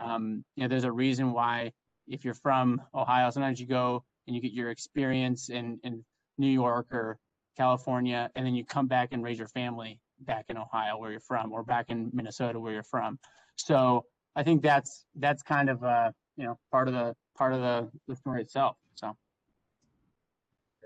um, 0.00 0.44
you 0.56 0.62
know, 0.64 0.68
there's 0.68 0.84
a 0.84 0.92
reason 0.92 1.32
why 1.32 1.72
if 2.08 2.24
you're 2.24 2.34
from 2.34 2.82
Ohio, 2.94 3.30
sometimes 3.30 3.60
you 3.60 3.66
go 3.66 4.04
and 4.26 4.34
you 4.34 4.42
get 4.42 4.52
your 4.52 4.70
experience 4.70 5.48
in 5.48 5.78
in 5.84 6.04
New 6.38 6.48
York 6.48 6.92
or 6.92 7.18
California, 7.56 8.30
and 8.34 8.44
then 8.44 8.54
you 8.54 8.64
come 8.64 8.88
back 8.88 9.10
and 9.12 9.22
raise 9.22 9.38
your 9.38 9.48
family 9.48 10.00
back 10.20 10.46
in 10.48 10.56
Ohio 10.56 10.98
where 10.98 11.10
you're 11.10 11.20
from, 11.20 11.52
or 11.52 11.62
back 11.62 11.86
in 11.88 12.10
Minnesota 12.12 12.58
where 12.58 12.72
you're 12.72 12.82
from. 12.82 13.18
So 13.56 14.04
I 14.36 14.42
think 14.42 14.62
that's 14.62 15.06
that's 15.16 15.42
kind 15.42 15.68
of 15.68 15.82
uh, 15.82 16.10
you 16.36 16.44
know 16.44 16.58
part 16.70 16.88
of 16.88 16.94
the 16.94 17.14
part 17.36 17.52
of 17.52 17.60
the, 17.60 17.90
the 18.08 18.16
story 18.16 18.42
itself. 18.42 18.76
So. 18.94 19.16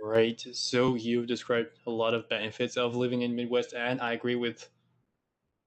Right. 0.00 0.40
So 0.52 0.94
you've 0.94 1.26
described 1.26 1.70
a 1.86 1.90
lot 1.90 2.14
of 2.14 2.28
benefits 2.28 2.76
of 2.76 2.94
living 2.94 3.22
in 3.22 3.34
Midwest, 3.34 3.74
and 3.74 4.00
I 4.00 4.12
agree 4.12 4.36
with 4.36 4.68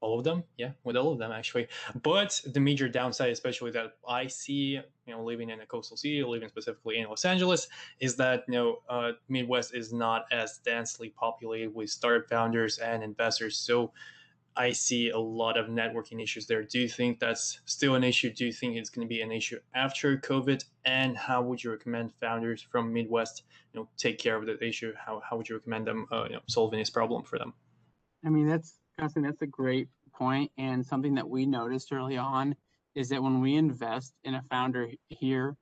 all 0.01 0.17
of 0.17 0.25
them? 0.25 0.43
Yeah 0.57 0.71
with 0.83 0.97
all 0.97 1.13
of 1.13 1.19
them 1.19 1.31
actually. 1.31 1.67
But 2.01 2.41
the 2.45 2.59
major 2.59 2.89
downside 2.89 3.31
especially 3.31 3.71
that 3.71 3.93
i 4.07 4.27
see 4.27 4.79
you 5.05 5.13
know 5.13 5.23
living 5.23 5.49
in 5.49 5.61
a 5.61 5.65
coastal 5.65 5.97
city 5.97 6.23
living 6.23 6.49
specifically 6.49 6.97
in 6.99 7.07
los 7.07 7.25
angeles 7.25 7.67
is 7.99 8.15
that 8.17 8.43
you 8.47 8.53
know 8.53 8.77
uh, 8.89 9.11
midwest 9.29 9.73
is 9.73 9.93
not 9.93 10.25
as 10.31 10.59
densely 10.59 11.09
populated 11.09 11.73
with 11.73 11.89
startup 11.89 12.27
founders 12.29 12.77
and 12.79 13.03
investors. 13.03 13.57
So 13.57 13.91
i 14.55 14.71
see 14.71 15.11
a 15.11 15.17
lot 15.17 15.57
of 15.57 15.67
networking 15.67 16.21
issues 16.21 16.45
there. 16.45 16.63
Do 16.63 16.79
you 16.79 16.89
think 16.89 17.19
that's 17.19 17.61
still 17.65 17.95
an 17.95 18.03
issue? 18.03 18.31
Do 18.33 18.45
you 18.45 18.51
think 18.51 18.75
it's 18.75 18.89
going 18.89 19.07
to 19.07 19.09
be 19.09 19.21
an 19.21 19.31
issue 19.31 19.59
after 19.73 20.17
covid? 20.17 20.65
And 20.83 21.17
how 21.17 21.41
would 21.41 21.63
you 21.63 21.71
recommend 21.71 22.13
founders 22.19 22.61
from 22.61 22.91
midwest 22.91 23.43
you 23.73 23.79
know 23.79 23.87
take 23.97 24.17
care 24.19 24.35
of 24.35 24.45
that 24.47 24.61
issue? 24.61 24.93
How, 24.97 25.21
how 25.27 25.37
would 25.37 25.47
you 25.47 25.55
recommend 25.55 25.87
them 25.87 26.07
uh, 26.11 26.25
you 26.29 26.35
know, 26.35 26.41
solving 26.47 26.79
this 26.79 26.89
problem 26.89 27.23
for 27.23 27.37
them? 27.39 27.53
I 28.25 28.29
mean 28.29 28.47
that's 28.47 28.80
Constantine, 28.99 29.29
that's 29.29 29.41
a 29.41 29.47
great 29.47 29.87
point, 30.13 30.51
and 30.57 30.85
something 30.85 31.15
that 31.15 31.29
we 31.29 31.45
noticed 31.45 31.91
early 31.91 32.17
on 32.17 32.55
is 32.95 33.09
that 33.09 33.23
when 33.23 33.41
we 33.41 33.55
invest 33.55 34.13
in 34.23 34.35
a 34.35 34.43
founder 34.49 34.89
here, 35.09 35.55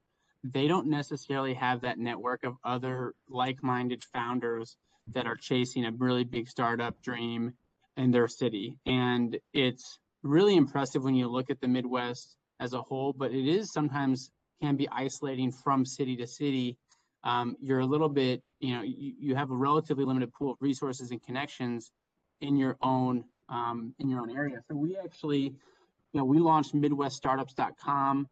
they 0.43 0.67
don't 0.67 0.87
necessarily 0.87 1.53
have 1.53 1.81
that 1.81 1.99
network 1.99 2.43
of 2.43 2.55
other 2.63 3.13
like-minded 3.27 4.03
founders 4.13 4.77
that 5.13 5.25
are 5.25 5.35
chasing 5.35 5.85
a 5.85 5.91
really 5.91 6.23
big 6.23 6.47
startup 6.47 7.01
dream 7.01 7.53
in 7.97 8.11
their 8.11 8.27
city. 8.27 8.77
And 8.85 9.37
it's 9.53 9.99
really 10.23 10.55
impressive 10.55 11.03
when 11.03 11.15
you 11.15 11.27
look 11.27 11.49
at 11.49 11.59
the 11.59 11.67
Midwest 11.67 12.35
as 12.59 12.73
a 12.73 12.81
whole, 12.81 13.13
but 13.13 13.31
it 13.31 13.47
is 13.47 13.71
sometimes 13.71 14.31
can 14.61 14.75
be 14.75 14.87
isolating 14.89 15.51
from 15.51 15.85
city 15.85 16.15
to 16.17 16.27
city. 16.27 16.77
Um, 17.23 17.55
you're 17.61 17.79
a 17.79 17.85
little 17.85 18.09
bit, 18.09 18.41
you 18.59 18.75
know, 18.75 18.81
you, 18.81 19.13
you 19.19 19.35
have 19.35 19.51
a 19.51 19.55
relatively 19.55 20.05
limited 20.05 20.33
pool 20.33 20.51
of 20.51 20.57
resources 20.61 21.11
and 21.11 21.21
connections 21.21 21.91
in 22.41 22.57
your 22.57 22.77
own 22.81 23.23
um, 23.49 23.93
in 23.99 24.09
your 24.09 24.21
own 24.21 24.35
area. 24.35 24.61
So 24.67 24.75
we 24.75 24.95
actually, 24.97 25.41
you 25.41 26.19
know, 26.19 26.23
we 26.23 26.39
launched 26.39 26.75
MidwestStartups.com, 26.75 28.27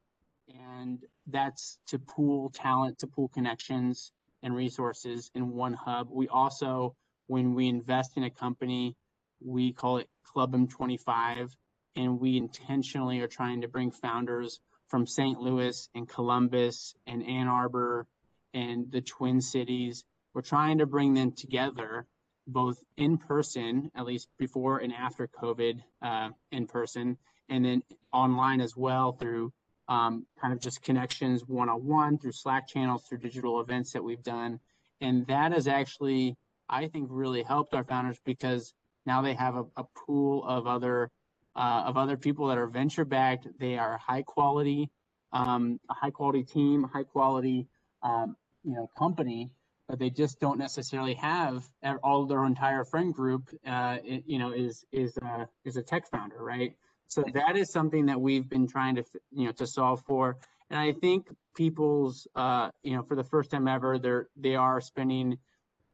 and 0.47 0.99
that's 1.27 1.79
to 1.87 1.99
pool 1.99 2.51
talent, 2.51 2.99
to 2.99 3.07
pool 3.07 3.29
connections 3.29 4.11
and 4.43 4.55
resources 4.55 5.31
in 5.33 5.49
one 5.53 5.73
hub. 5.73 6.09
We 6.11 6.27
also, 6.27 6.95
when 7.27 7.55
we 7.55 7.67
invest 7.67 8.15
in 8.15 8.23
a 8.23 8.29
company, 8.29 8.95
we 9.43 9.73
call 9.73 9.97
it 9.97 10.07
Club 10.23 10.53
M25, 10.53 11.49
and 11.95 12.19
we 12.19 12.37
intentionally 12.37 13.19
are 13.21 13.27
trying 13.27 13.61
to 13.61 13.67
bring 13.67 13.91
founders 13.91 14.59
from 14.87 15.05
St. 15.05 15.39
Louis 15.39 15.89
and 15.95 16.07
Columbus 16.07 16.95
and 17.07 17.25
Ann 17.25 17.47
Arbor 17.47 18.07
and 18.53 18.89
the 18.91 19.01
Twin 19.01 19.41
Cities. 19.41 20.03
We're 20.33 20.41
trying 20.41 20.77
to 20.77 20.85
bring 20.85 21.13
them 21.13 21.31
together 21.31 22.05
both 22.47 22.79
in 22.97 23.17
person, 23.17 23.91
at 23.95 24.05
least 24.05 24.29
before 24.39 24.79
and 24.79 24.93
after 24.93 25.27
COVID, 25.27 25.81
uh, 26.01 26.29
in 26.51 26.67
person, 26.67 27.17
and 27.49 27.65
then 27.65 27.83
online 28.13 28.61
as 28.61 28.75
well 28.75 29.11
through 29.11 29.51
um, 29.89 30.25
kind 30.41 30.53
of 30.53 30.59
just 30.59 30.81
connections 30.81 31.43
one 31.45 31.69
on 31.69 31.85
one 31.85 32.17
through 32.17 32.33
Slack 32.33 32.67
channels, 32.67 33.03
through 33.07 33.19
digital 33.19 33.61
events 33.61 33.93
that 33.93 34.03
we've 34.03 34.23
done. 34.23 34.59
And 35.01 35.25
that 35.27 35.51
has 35.51 35.67
actually, 35.67 36.35
I 36.69 36.87
think, 36.87 37.07
really 37.09 37.43
helped 37.43 37.73
our 37.73 37.83
founders 37.83 38.17
because 38.25 38.73
now 39.05 39.21
they 39.21 39.33
have 39.33 39.55
a, 39.55 39.65
a 39.77 39.83
pool 40.05 40.43
of 40.45 40.67
other 40.67 41.09
uh, 41.55 41.83
of 41.87 41.97
other 41.97 42.17
people 42.17 42.47
that 42.47 42.57
are 42.57 42.67
venture 42.67 43.05
backed. 43.05 43.47
They 43.59 43.77
are 43.77 43.97
high 43.97 44.21
quality, 44.21 44.89
um, 45.33 45.79
a 45.89 45.93
high 45.93 46.11
quality 46.11 46.43
team, 46.43 46.83
high 46.83 47.03
quality 47.03 47.67
um, 48.03 48.35
you 48.63 48.73
know 48.73 48.89
company 48.97 49.51
but 49.87 49.99
they 49.99 50.09
just 50.09 50.39
don't 50.39 50.57
necessarily 50.57 51.13
have 51.13 51.67
all 52.03 52.25
their 52.25 52.45
entire 52.45 52.83
friend 52.83 53.13
group. 53.13 53.49
Uh, 53.65 53.97
it, 54.03 54.23
you 54.25 54.37
know, 54.37 54.51
is 54.51 54.85
is 54.91 55.17
uh, 55.23 55.45
is 55.65 55.77
a 55.77 55.81
tech 55.81 56.09
founder, 56.09 56.43
right? 56.43 56.73
So 57.07 57.23
that 57.33 57.55
is 57.55 57.71
something 57.71 58.05
that 58.07 58.19
we've 58.19 58.49
been 58.49 58.67
trying 58.67 58.95
to 58.95 59.03
you 59.31 59.45
know 59.45 59.51
to 59.53 59.67
solve 59.67 60.03
for. 60.05 60.37
And 60.69 60.79
I 60.79 60.91
think 60.91 61.27
people's 61.55 62.27
uh, 62.35 62.69
you 62.83 62.95
know 62.95 63.03
for 63.03 63.15
the 63.15 63.23
first 63.23 63.51
time 63.51 63.67
ever, 63.67 63.97
they're 63.97 64.27
they 64.35 64.55
are 64.55 64.81
spending 64.81 65.37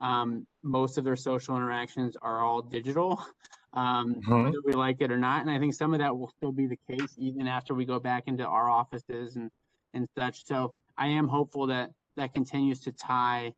um, 0.01 0.47
most 0.63 0.97
of 0.97 1.03
their 1.03 1.15
social 1.15 1.55
interactions 1.55 2.17
are 2.21 2.43
all 2.43 2.61
digital, 2.61 3.23
um, 3.73 4.15
mm-hmm. 4.15 4.43
whether 4.43 4.57
we 4.65 4.73
like 4.73 5.01
it 5.01 5.11
or 5.11 5.17
not. 5.17 5.41
And 5.41 5.51
I 5.51 5.59
think 5.59 5.75
some 5.75 5.93
of 5.93 5.99
that 5.99 6.17
will 6.17 6.29
still 6.29 6.51
be 6.51 6.65
the 6.65 6.79
case 6.89 7.13
even 7.17 7.47
after 7.47 7.75
we 7.75 7.85
go 7.85 7.99
back 7.99 8.23
into 8.25 8.45
our 8.45 8.69
offices 8.69 9.35
and 9.35 9.51
and 9.93 10.07
such. 10.17 10.45
So 10.45 10.73
I 10.97 11.07
am 11.07 11.27
hopeful 11.27 11.67
that 11.67 11.91
that 12.17 12.33
continues 12.33 12.79
to 12.81 12.91
tie 12.91 13.53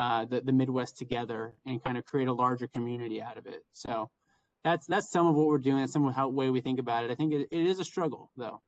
uh, 0.00 0.24
the, 0.24 0.40
the 0.40 0.52
Midwest 0.52 0.96
together 0.96 1.52
and 1.66 1.84
kind 1.84 1.98
of 1.98 2.06
create 2.06 2.26
a 2.26 2.32
larger 2.32 2.66
community 2.66 3.20
out 3.20 3.36
of 3.36 3.46
it. 3.46 3.62
So 3.74 4.08
that's 4.64 4.86
that's 4.86 5.10
some 5.10 5.26
of 5.26 5.34
what 5.34 5.46
we're 5.46 5.58
doing. 5.58 5.80
That's 5.80 5.92
some 5.92 6.06
of 6.06 6.14
how 6.14 6.28
way 6.28 6.48
we 6.48 6.62
think 6.62 6.80
about 6.80 7.04
it. 7.04 7.10
I 7.10 7.14
think 7.14 7.34
it, 7.34 7.48
it 7.50 7.66
is 7.66 7.80
a 7.80 7.84
struggle 7.84 8.30
though. 8.34 8.62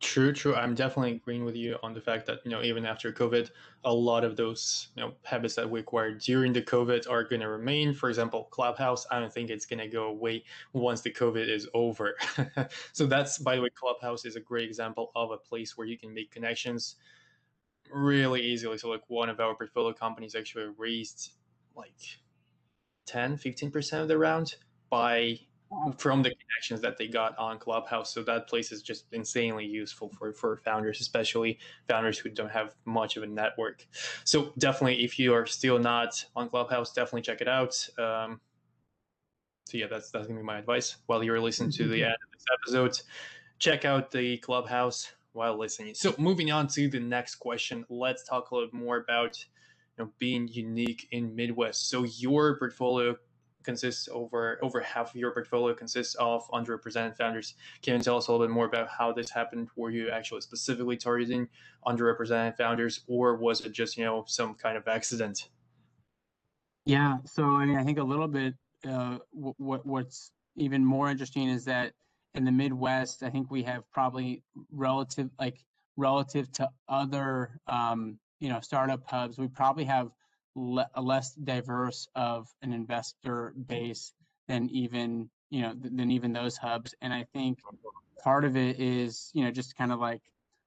True, 0.00 0.32
true. 0.32 0.56
I'm 0.56 0.74
definitely 0.74 1.12
agreeing 1.12 1.44
with 1.44 1.54
you 1.54 1.76
on 1.84 1.94
the 1.94 2.00
fact 2.00 2.26
that 2.26 2.40
you 2.44 2.50
know 2.50 2.62
even 2.62 2.84
after 2.84 3.12
COVID, 3.12 3.50
a 3.84 3.94
lot 3.94 4.24
of 4.24 4.36
those 4.36 4.88
you 4.96 5.04
know 5.04 5.12
habits 5.22 5.54
that 5.54 5.70
we 5.70 5.78
acquired 5.78 6.20
during 6.20 6.52
the 6.52 6.62
COVID 6.62 7.08
are 7.08 7.22
going 7.22 7.40
to 7.40 7.48
remain. 7.48 7.94
For 7.94 8.08
example, 8.08 8.48
Clubhouse. 8.50 9.06
I 9.12 9.20
don't 9.20 9.32
think 9.32 9.50
it's 9.50 9.66
going 9.66 9.78
to 9.78 9.88
go 9.88 10.06
away 10.06 10.42
once 10.72 11.00
the 11.00 11.12
COVID 11.12 11.48
is 11.48 11.68
over. 11.74 12.16
so 12.92 13.06
that's 13.06 13.38
by 13.38 13.54
the 13.54 13.62
way, 13.62 13.70
Clubhouse 13.70 14.24
is 14.24 14.34
a 14.34 14.40
great 14.40 14.66
example 14.66 15.12
of 15.14 15.30
a 15.30 15.36
place 15.36 15.78
where 15.78 15.86
you 15.86 15.96
can 15.96 16.12
make 16.12 16.32
connections 16.32 16.96
really 17.92 18.42
easily. 18.42 18.78
So 18.78 18.88
like 18.88 19.02
one 19.08 19.28
of 19.28 19.40
our 19.40 19.54
portfolio 19.54 19.92
companies 19.92 20.34
actually 20.34 20.66
raised 20.76 21.32
like 21.76 21.98
10, 23.06 23.36
15% 23.36 24.02
of 24.02 24.08
the 24.08 24.18
round 24.18 24.56
by 24.90 25.38
from 25.96 26.22
the 26.22 26.30
connections 26.30 26.80
that 26.80 26.96
they 26.98 27.08
got 27.08 27.36
on 27.38 27.58
Clubhouse. 27.58 28.12
So 28.12 28.22
that 28.24 28.48
place 28.48 28.70
is 28.70 28.82
just 28.82 29.06
insanely 29.12 29.66
useful 29.66 30.08
for, 30.08 30.32
for 30.32 30.58
founders, 30.58 31.00
especially 31.00 31.58
founders 31.88 32.18
who 32.18 32.30
don't 32.30 32.50
have 32.50 32.74
much 32.84 33.16
of 33.16 33.22
a 33.22 33.26
network. 33.26 33.86
So 34.24 34.52
definitely, 34.58 35.04
if 35.04 35.18
you 35.18 35.34
are 35.34 35.46
still 35.46 35.78
not 35.78 36.24
on 36.36 36.48
Clubhouse, 36.48 36.92
definitely 36.92 37.22
check 37.22 37.40
it 37.40 37.48
out. 37.48 37.74
Um, 37.98 38.40
so 39.66 39.78
yeah, 39.78 39.86
that's 39.88 40.10
that's 40.10 40.26
gonna 40.26 40.38
be 40.38 40.44
my 40.44 40.58
advice. 40.58 40.96
While 41.06 41.24
you're 41.24 41.40
listening 41.40 41.70
to 41.72 41.88
the 41.88 41.94
mm-hmm. 41.96 42.04
end 42.04 42.12
of 42.12 42.32
this 42.32 42.44
episode, 42.52 43.00
check 43.58 43.84
out 43.84 44.10
the 44.10 44.36
Clubhouse 44.38 45.12
while 45.34 45.58
listening. 45.58 45.94
So 45.94 46.14
moving 46.18 46.50
on 46.50 46.66
to 46.68 46.88
the 46.88 47.00
next 47.00 47.36
question, 47.36 47.84
let's 47.88 48.24
talk 48.24 48.50
a 48.50 48.54
little 48.54 48.70
more 48.72 48.96
about 48.96 49.38
you 49.98 50.04
know 50.04 50.10
being 50.18 50.48
unique 50.48 51.08
in 51.10 51.34
Midwest. 51.34 51.88
So 51.88 52.04
your 52.04 52.58
portfolio 52.58 53.16
consists 53.64 54.08
over 54.12 54.58
over 54.62 54.80
half 54.80 55.10
of 55.10 55.16
your 55.16 55.32
portfolio 55.32 55.74
consists 55.74 56.14
of 56.16 56.48
underrepresented 56.50 57.16
founders. 57.16 57.54
Can 57.82 57.96
you 57.96 58.00
tell 58.00 58.16
us 58.16 58.28
a 58.28 58.32
little 58.32 58.46
bit 58.46 58.52
more 58.52 58.66
about 58.66 58.88
how 58.88 59.12
this 59.12 59.30
happened? 59.30 59.68
Were 59.76 59.90
you 59.90 60.10
actually 60.10 60.42
specifically 60.42 60.96
targeting 60.96 61.48
underrepresented 61.86 62.56
founders, 62.56 63.00
or 63.08 63.36
was 63.36 63.62
it 63.62 63.72
just 63.72 63.96
you 63.96 64.04
know 64.04 64.24
some 64.26 64.54
kind 64.54 64.76
of 64.76 64.86
accident? 64.86 65.48
Yeah, 66.86 67.18
so 67.24 67.44
I 67.44 67.64
mean, 67.64 67.78
I 67.78 67.84
think 67.84 67.98
a 67.98 68.04
little 68.04 68.28
bit. 68.28 68.54
Uh, 68.86 69.18
what 69.32 69.84
what's 69.86 70.30
even 70.56 70.84
more 70.84 71.10
interesting 71.10 71.48
is 71.48 71.64
that 71.64 71.94
in 72.34 72.44
the 72.44 72.52
Midwest, 72.52 73.22
I 73.22 73.30
think 73.30 73.50
we 73.50 73.62
have 73.62 73.90
probably 73.92 74.42
relative 74.70 75.30
like 75.38 75.64
relative 75.96 76.50
to 76.52 76.68
other 76.88 77.60
um, 77.66 78.18
you 78.40 78.48
know 78.48 78.60
startup 78.60 79.02
hubs, 79.06 79.38
we 79.38 79.48
probably 79.48 79.84
have 79.84 80.10
le- 80.54 80.90
less 81.00 81.34
diverse 81.34 82.08
of 82.14 82.48
an 82.62 82.72
investor 82.72 83.54
base 83.66 84.12
than 84.48 84.68
even 84.70 85.30
you 85.50 85.62
know 85.62 85.74
than 85.74 86.10
even 86.10 86.32
those 86.32 86.56
hubs. 86.56 86.94
And 87.00 87.12
i 87.12 87.24
think 87.32 87.58
part 88.22 88.44
of 88.44 88.56
it 88.56 88.80
is 88.80 89.30
you 89.34 89.44
know 89.44 89.50
just 89.50 89.76
kind 89.76 89.92
of 89.92 90.00
like 90.00 90.22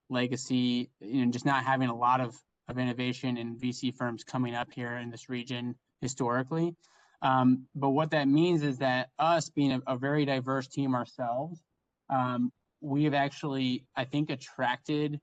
legacy 0.10 0.90
you 1.02 1.26
know 1.26 1.32
just 1.32 1.46
not 1.46 1.64
having 1.64 1.90
a 1.90 1.96
lot 1.96 2.22
of 2.22 2.36
of 2.70 2.78
innovation 2.78 3.38
and 3.38 3.58
vc 3.58 3.96
firms 3.96 4.24
coming 4.24 4.54
up 4.56 4.72
here 4.72 4.98
in 4.98 5.10
this 5.10 5.30
region 5.30 5.76
historically 6.02 6.76
um, 7.22 7.66
but 7.76 7.90
what 7.90 8.12
that 8.12 8.28
means 8.28 8.64
is 8.64 8.78
that 8.78 9.10
us 9.20 9.50
being 9.50 9.72
a, 9.72 9.82
a 9.88 9.98
very 9.98 10.26
diverse 10.26 10.68
team 10.68 10.96
ourselves 10.96 11.64
um, 12.10 12.52
we 12.82 13.04
have 13.04 13.14
actually 13.14 13.86
i 13.96 14.04
think 14.04 14.30
attracted 14.30 15.20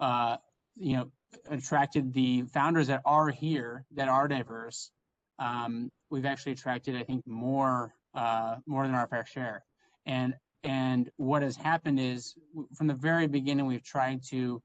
uh, 0.00 0.36
you 0.76 0.96
know 0.96 1.10
attracted 1.50 2.12
the 2.12 2.42
founders 2.42 2.86
that 2.86 3.02
are 3.04 3.28
here 3.28 3.84
that 3.94 4.08
are 4.08 4.28
diverse 4.28 4.90
um, 5.38 5.90
we've 6.10 6.26
actually 6.26 6.52
attracted 6.52 6.96
i 6.96 7.02
think 7.02 7.26
more 7.26 7.94
uh, 8.14 8.56
more 8.66 8.86
than 8.86 8.94
our 8.94 9.06
fair 9.06 9.26
share. 9.26 9.64
And 10.06 10.34
and 10.62 11.10
what 11.16 11.42
has 11.42 11.56
happened 11.56 12.00
is 12.00 12.34
from 12.74 12.86
the 12.86 12.94
very 12.94 13.26
beginning 13.26 13.66
we've 13.66 13.84
tried 13.84 14.22
to 14.30 14.62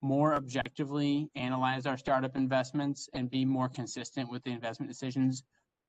more 0.00 0.34
objectively 0.34 1.28
analyze 1.34 1.84
our 1.84 1.98
startup 1.98 2.36
investments 2.36 3.08
and 3.12 3.30
be 3.30 3.44
more 3.44 3.68
consistent 3.68 4.30
with 4.30 4.42
the 4.44 4.50
investment 4.50 4.90
decisions. 4.90 5.42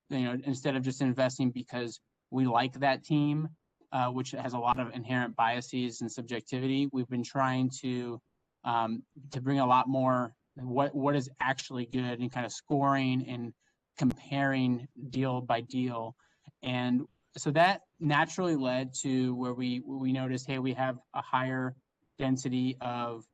You 0.10 0.19
know, 0.19 0.38
instead 0.45 0.75
of 0.75 0.83
just 0.83 1.01
investing 1.01 1.51
because 1.51 2.00
we 2.31 2.45
like 2.45 2.79
that 2.79 3.03
team, 3.03 3.50
uh, 3.91 4.07
which 4.07 4.31
has 4.31 4.53
a 4.53 4.57
lot 4.57 4.79
of 4.79 4.93
inherent 4.93 5.36
biases 5.36 6.01
and 6.01 6.12
subjectivity, 6.12 6.89
we've 6.91 7.10
been 7.10 7.24
trying 7.24 7.72
to 7.81 8.19
um, 8.65 9.03
to 9.31 9.41
bring 9.41 9.60
a 9.60 9.65
lot 9.65 9.88
more 9.88 10.33
what 10.55 10.93
what 10.95 11.15
is 11.15 11.29
actually 11.41 11.86
good 11.86 12.19
and 12.19 12.31
kind 12.31 12.45
of 12.45 12.51
scoring 12.51 13.25
and 13.27 13.53
comparing 13.98 14.88
deal 15.10 15.41
by 15.41 15.62
deal. 15.62 16.15
And 16.62 17.05
so 17.38 17.51
that 17.51 17.81
naturally 18.00 18.55
led 18.55 18.93
to 19.01 19.36
where 19.36 19.53
we 19.53 19.81
we 19.86 20.12
noticed, 20.12 20.48
hey, 20.48 20.60
we 20.60 20.74
have 20.74 20.98
a 21.13 21.22
higher 21.22 21.75
density 22.19 22.77
of 22.81 23.25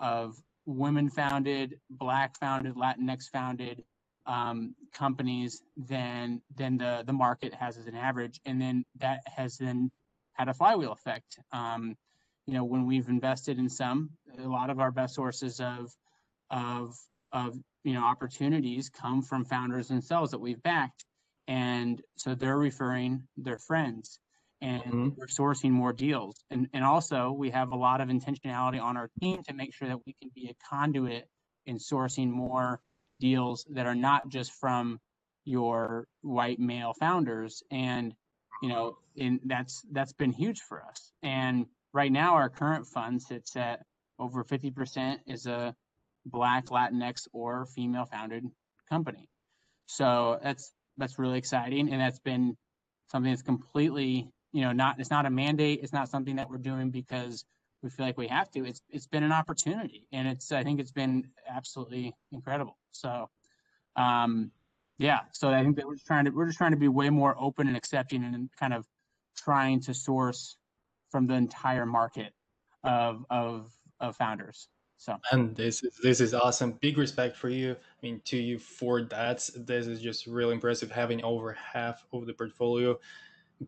of 0.00 0.36
women 0.66 1.08
founded, 1.08 1.78
black 1.90 2.38
founded, 2.38 2.74
Latinx 2.74 3.24
founded 3.32 3.82
um, 4.26 4.74
companies 4.92 5.62
than 5.76 6.40
than 6.56 6.78
the 6.78 7.02
the 7.06 7.12
market 7.12 7.54
has 7.54 7.76
as 7.76 7.86
an 7.86 7.94
average, 7.94 8.40
and 8.44 8.60
then 8.60 8.84
that 8.98 9.20
has 9.26 9.56
then 9.56 9.90
had 10.34 10.48
a 10.48 10.54
flywheel 10.54 10.92
effect. 10.92 11.38
Um, 11.52 11.96
you 12.46 12.54
know, 12.54 12.64
when 12.64 12.86
we've 12.86 13.08
invested 13.08 13.58
in 13.58 13.68
some, 13.68 14.10
a 14.38 14.48
lot 14.48 14.70
of 14.70 14.80
our 14.80 14.90
best 14.90 15.14
sources 15.14 15.60
of 15.60 15.92
of 16.50 16.96
of 17.32 17.56
you 17.84 17.94
know 17.94 18.04
opportunities 18.04 18.88
come 18.88 19.22
from 19.22 19.44
founders 19.44 19.88
themselves 19.88 20.30
that 20.30 20.38
we've 20.38 20.62
backed 20.62 21.04
and 21.48 22.00
so 22.16 22.34
they're 22.34 22.58
referring 22.58 23.26
their 23.36 23.58
friends 23.58 24.20
and 24.60 24.82
mm-hmm. 24.82 25.08
we're 25.16 25.26
sourcing 25.26 25.70
more 25.70 25.92
deals 25.92 26.44
and 26.50 26.68
and 26.72 26.84
also 26.84 27.32
we 27.32 27.50
have 27.50 27.72
a 27.72 27.76
lot 27.76 28.00
of 28.00 28.08
intentionality 28.08 28.80
on 28.80 28.96
our 28.96 29.10
team 29.20 29.42
to 29.42 29.54
make 29.54 29.74
sure 29.74 29.88
that 29.88 29.98
we 30.06 30.14
can 30.20 30.30
be 30.34 30.48
a 30.48 30.54
conduit 30.68 31.26
in 31.66 31.78
sourcing 31.78 32.30
more 32.30 32.80
deals 33.22 33.64
that 33.70 33.86
are 33.86 33.94
not 33.94 34.28
just 34.28 34.50
from 34.52 34.98
your 35.44 36.08
white 36.22 36.58
male 36.58 36.92
founders. 36.92 37.62
And 37.70 38.14
you 38.62 38.68
know 38.68 38.96
and 39.18 39.40
that's 39.44 39.82
that's 39.92 40.12
been 40.12 40.32
huge 40.32 40.60
for 40.60 40.82
us. 40.82 41.12
And 41.22 41.66
right 41.92 42.10
now 42.10 42.34
our 42.34 42.50
current 42.50 42.86
fund 42.86 43.22
sits 43.22 43.56
at 43.56 43.80
over 44.18 44.44
50% 44.44 45.18
is 45.26 45.46
a 45.46 45.74
black 46.26 46.66
latinx 46.66 47.26
or 47.32 47.66
female 47.66 48.06
founded 48.06 48.44
company. 48.88 49.28
So 49.86 50.38
that's 50.42 50.72
that's 50.96 51.18
really 51.18 51.38
exciting, 51.38 51.92
and 51.92 52.00
that's 52.00 52.20
been 52.20 52.56
something 53.10 53.32
that's 53.32 53.42
completely 53.42 54.28
you 54.52 54.62
know 54.62 54.72
not 54.72 54.98
it's 54.98 55.10
not 55.10 55.26
a 55.26 55.30
mandate. 55.30 55.80
It's 55.82 55.92
not 55.92 56.08
something 56.08 56.36
that 56.36 56.50
we're 56.50 56.58
doing 56.58 56.90
because 56.90 57.44
we 57.82 57.90
feel 57.90 58.06
like 58.06 58.16
we 58.16 58.28
have 58.28 58.50
to. 58.52 58.64
It's 58.64 58.82
it's 58.88 59.06
been 59.06 59.22
an 59.22 59.32
opportunity, 59.32 60.06
and 60.12 60.28
it's 60.28 60.52
I 60.52 60.62
think 60.62 60.80
it's 60.80 60.92
been 60.92 61.28
absolutely 61.48 62.14
incredible. 62.30 62.78
So, 62.92 63.28
um, 63.96 64.50
yeah. 64.98 65.20
So 65.32 65.50
I 65.50 65.62
think 65.62 65.76
that 65.76 65.86
we're 65.86 65.94
just 65.94 66.06
trying 66.06 66.24
to 66.26 66.30
we're 66.30 66.46
just 66.46 66.58
trying 66.58 66.70
to 66.72 66.76
be 66.76 66.88
way 66.88 67.10
more 67.10 67.36
open 67.38 67.66
and 67.66 67.76
accepting, 67.76 68.24
and 68.24 68.48
kind 68.58 68.72
of 68.72 68.86
trying 69.36 69.80
to 69.80 69.94
source 69.94 70.56
from 71.10 71.26
the 71.26 71.34
entire 71.34 71.86
market 71.86 72.32
of 72.84 73.24
of 73.30 73.72
of 74.00 74.16
founders. 74.16 74.68
So 74.96 75.16
and 75.32 75.56
this 75.56 75.82
is 75.82 75.98
this 76.02 76.20
is 76.20 76.32
awesome. 76.34 76.72
Big 76.80 76.96
respect 76.96 77.36
for 77.36 77.48
you. 77.48 77.72
I 77.72 78.06
mean, 78.06 78.20
to 78.26 78.36
you 78.36 78.58
for 78.58 79.02
that. 79.02 79.48
This 79.56 79.88
is 79.88 80.00
just 80.00 80.26
really 80.28 80.54
impressive. 80.54 80.92
Having 80.92 81.24
over 81.24 81.52
half 81.54 82.04
of 82.12 82.26
the 82.26 82.32
portfolio 82.32 82.98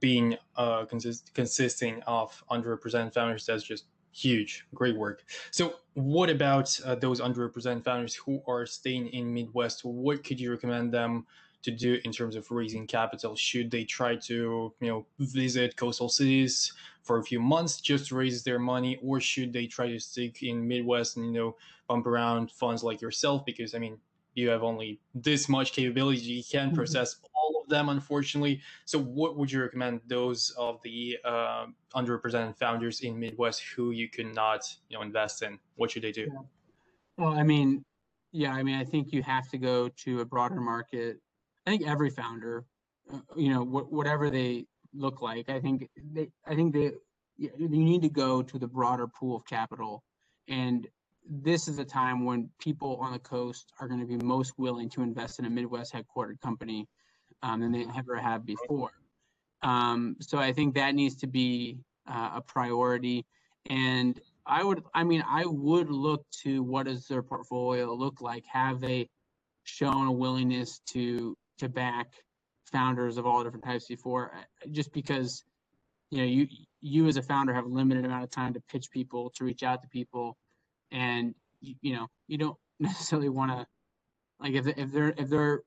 being 0.00 0.36
uh 0.56 0.84
consist- 0.84 1.32
consisting 1.34 2.02
of 2.02 2.42
underrepresented 2.50 3.12
founders. 3.12 3.46
That's 3.46 3.64
just 3.64 3.86
huge. 4.14 4.66
Great 4.74 4.96
work. 4.96 5.24
So, 5.50 5.76
what 5.94 6.30
about 6.30 6.78
uh, 6.84 6.94
those 6.94 7.20
underrepresented 7.20 7.84
founders 7.84 8.14
who 8.14 8.42
are 8.46 8.66
staying 8.66 9.08
in 9.08 9.32
Midwest? 9.32 9.84
What 9.84 10.24
could 10.24 10.40
you 10.40 10.50
recommend 10.50 10.92
them 10.92 11.26
to 11.62 11.70
do 11.70 11.98
in 12.04 12.12
terms 12.12 12.36
of 12.36 12.50
raising 12.50 12.86
capital? 12.86 13.36
Should 13.36 13.70
they 13.70 13.84
try 13.84 14.16
to, 14.16 14.74
you 14.80 14.88
know, 14.88 15.06
visit 15.18 15.76
coastal 15.76 16.08
cities 16.08 16.72
for 17.02 17.18
a 17.18 17.22
few 17.22 17.40
months 17.40 17.80
just 17.80 18.08
to 18.08 18.16
raise 18.16 18.42
their 18.44 18.58
money, 18.58 18.98
or 19.02 19.20
should 19.20 19.52
they 19.52 19.66
try 19.66 19.88
to 19.88 19.98
stick 19.98 20.42
in 20.42 20.66
Midwest 20.66 21.16
and 21.16 21.26
you 21.26 21.40
know 21.40 21.56
bump 21.88 22.06
around 22.06 22.50
funds 22.50 22.82
like 22.82 23.00
yourself? 23.00 23.44
Because 23.44 23.74
I 23.74 23.78
mean, 23.78 24.00
you 24.34 24.48
have 24.48 24.62
only 24.62 25.00
this 25.14 25.48
much 25.48 25.72
capability; 25.72 26.20
you 26.20 26.42
can't 26.44 26.68
mm-hmm. 26.68 26.76
process 26.76 27.16
all 27.34 27.60
of 27.62 27.68
them, 27.68 27.88
unfortunately. 27.88 28.60
So, 28.84 28.98
what 28.98 29.36
would 29.36 29.50
you 29.50 29.62
recommend 29.62 30.00
those 30.06 30.50
of 30.58 30.80
the 30.82 31.18
uh, 31.24 31.66
underrepresented 31.94 32.56
founders 32.58 33.00
in 33.00 33.18
Midwest 33.18 33.62
who 33.74 33.90
you 33.90 34.08
could 34.08 34.34
not, 34.34 34.62
you 34.88 34.96
know, 34.96 35.02
invest 35.02 35.42
in? 35.42 35.58
What 35.76 35.90
should 35.90 36.02
they 36.02 36.12
do? 36.12 36.28
Yeah. 36.32 36.38
Well, 37.16 37.38
I 37.38 37.42
mean, 37.42 37.84
yeah, 38.32 38.52
I 38.52 38.62
mean, 38.62 38.76
I 38.76 38.84
think 38.84 39.12
you 39.12 39.22
have 39.22 39.48
to 39.50 39.58
go 39.58 39.88
to 39.88 40.20
a 40.20 40.24
broader 40.24 40.60
market 40.60 41.18
I 41.66 41.70
think 41.70 41.86
every 41.86 42.10
founder, 42.10 42.64
uh, 43.12 43.18
you 43.36 43.52
know, 43.52 43.64
wh- 43.64 43.90
whatever 43.92 44.30
they 44.30 44.66
look 44.92 45.22
like, 45.22 45.48
I 45.48 45.60
think 45.60 45.88
they, 46.12 46.28
I 46.46 46.54
think 46.54 46.74
they, 46.74 46.92
you 47.36 47.68
need 47.68 48.02
to 48.02 48.08
go 48.08 48.42
to 48.42 48.58
the 48.58 48.68
broader 48.68 49.08
pool 49.08 49.36
of 49.36 49.46
capital, 49.46 50.04
and 50.48 50.86
this 51.28 51.68
is 51.68 51.78
a 51.78 51.84
time 51.84 52.24
when 52.24 52.50
people 52.58 52.96
on 53.00 53.12
the 53.12 53.18
coast 53.18 53.72
are 53.80 53.88
going 53.88 54.00
to 54.00 54.06
be 54.06 54.16
most 54.24 54.58
willing 54.58 54.88
to 54.90 55.02
invest 55.02 55.38
in 55.38 55.44
a 55.44 55.50
Midwest 55.50 55.92
headquartered 55.94 56.40
company 56.40 56.86
um, 57.42 57.60
than 57.60 57.72
they 57.72 57.86
ever 57.96 58.16
have 58.16 58.44
before. 58.44 58.90
Um, 59.62 60.16
so 60.20 60.38
I 60.38 60.52
think 60.52 60.74
that 60.74 60.94
needs 60.94 61.16
to 61.16 61.26
be 61.26 61.78
uh, 62.06 62.32
a 62.34 62.40
priority, 62.42 63.24
and 63.70 64.20
I 64.46 64.62
would, 64.62 64.82
I 64.92 65.04
mean, 65.04 65.24
I 65.26 65.46
would 65.46 65.90
look 65.90 66.26
to 66.42 66.62
what 66.62 66.84
does 66.86 67.06
their 67.06 67.22
portfolio 67.22 67.94
look 67.94 68.20
like? 68.20 68.44
Have 68.46 68.80
they 68.80 69.08
shown 69.64 70.06
a 70.06 70.12
willingness 70.12 70.80
to 70.88 71.36
to 71.58 71.68
back 71.68 72.12
founders 72.70 73.16
of 73.16 73.26
all 73.26 73.42
different 73.42 73.64
types 73.64 73.86
before, 73.86 74.32
uh, 74.34 74.68
just 74.70 74.92
because 74.92 75.44
you 76.10 76.18
know 76.18 76.24
you 76.24 76.46
you 76.82 77.06
as 77.06 77.16
a 77.16 77.22
founder 77.22 77.54
have 77.54 77.64
a 77.64 77.68
limited 77.68 78.04
amount 78.04 78.24
of 78.24 78.30
time 78.30 78.52
to 78.52 78.60
pitch 78.70 78.90
people, 78.90 79.30
to 79.30 79.44
reach 79.44 79.62
out 79.62 79.80
to 79.80 79.88
people, 79.88 80.36
and 80.94 81.34
you, 81.60 81.74
you 81.82 81.92
know 81.94 82.08
you 82.26 82.38
don't 82.38 82.56
necessarily 82.80 83.28
want 83.28 83.50
to 83.50 83.66
like 84.40 84.54
if 84.54 84.66
if 84.66 84.92
they're 84.92 85.14
if 85.18 85.28
they're 85.28 85.62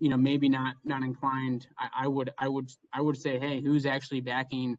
you 0.00 0.08
know 0.08 0.16
maybe 0.16 0.48
not 0.48 0.74
not 0.84 1.02
inclined 1.02 1.68
I, 1.78 2.04
I, 2.04 2.08
would 2.08 2.30
i 2.38 2.48
would 2.48 2.70
i 2.92 3.00
would 3.00 3.16
say 3.16 3.38
hey 3.38 3.60
who's 3.60 3.86
actually 3.86 4.20
backing 4.20 4.76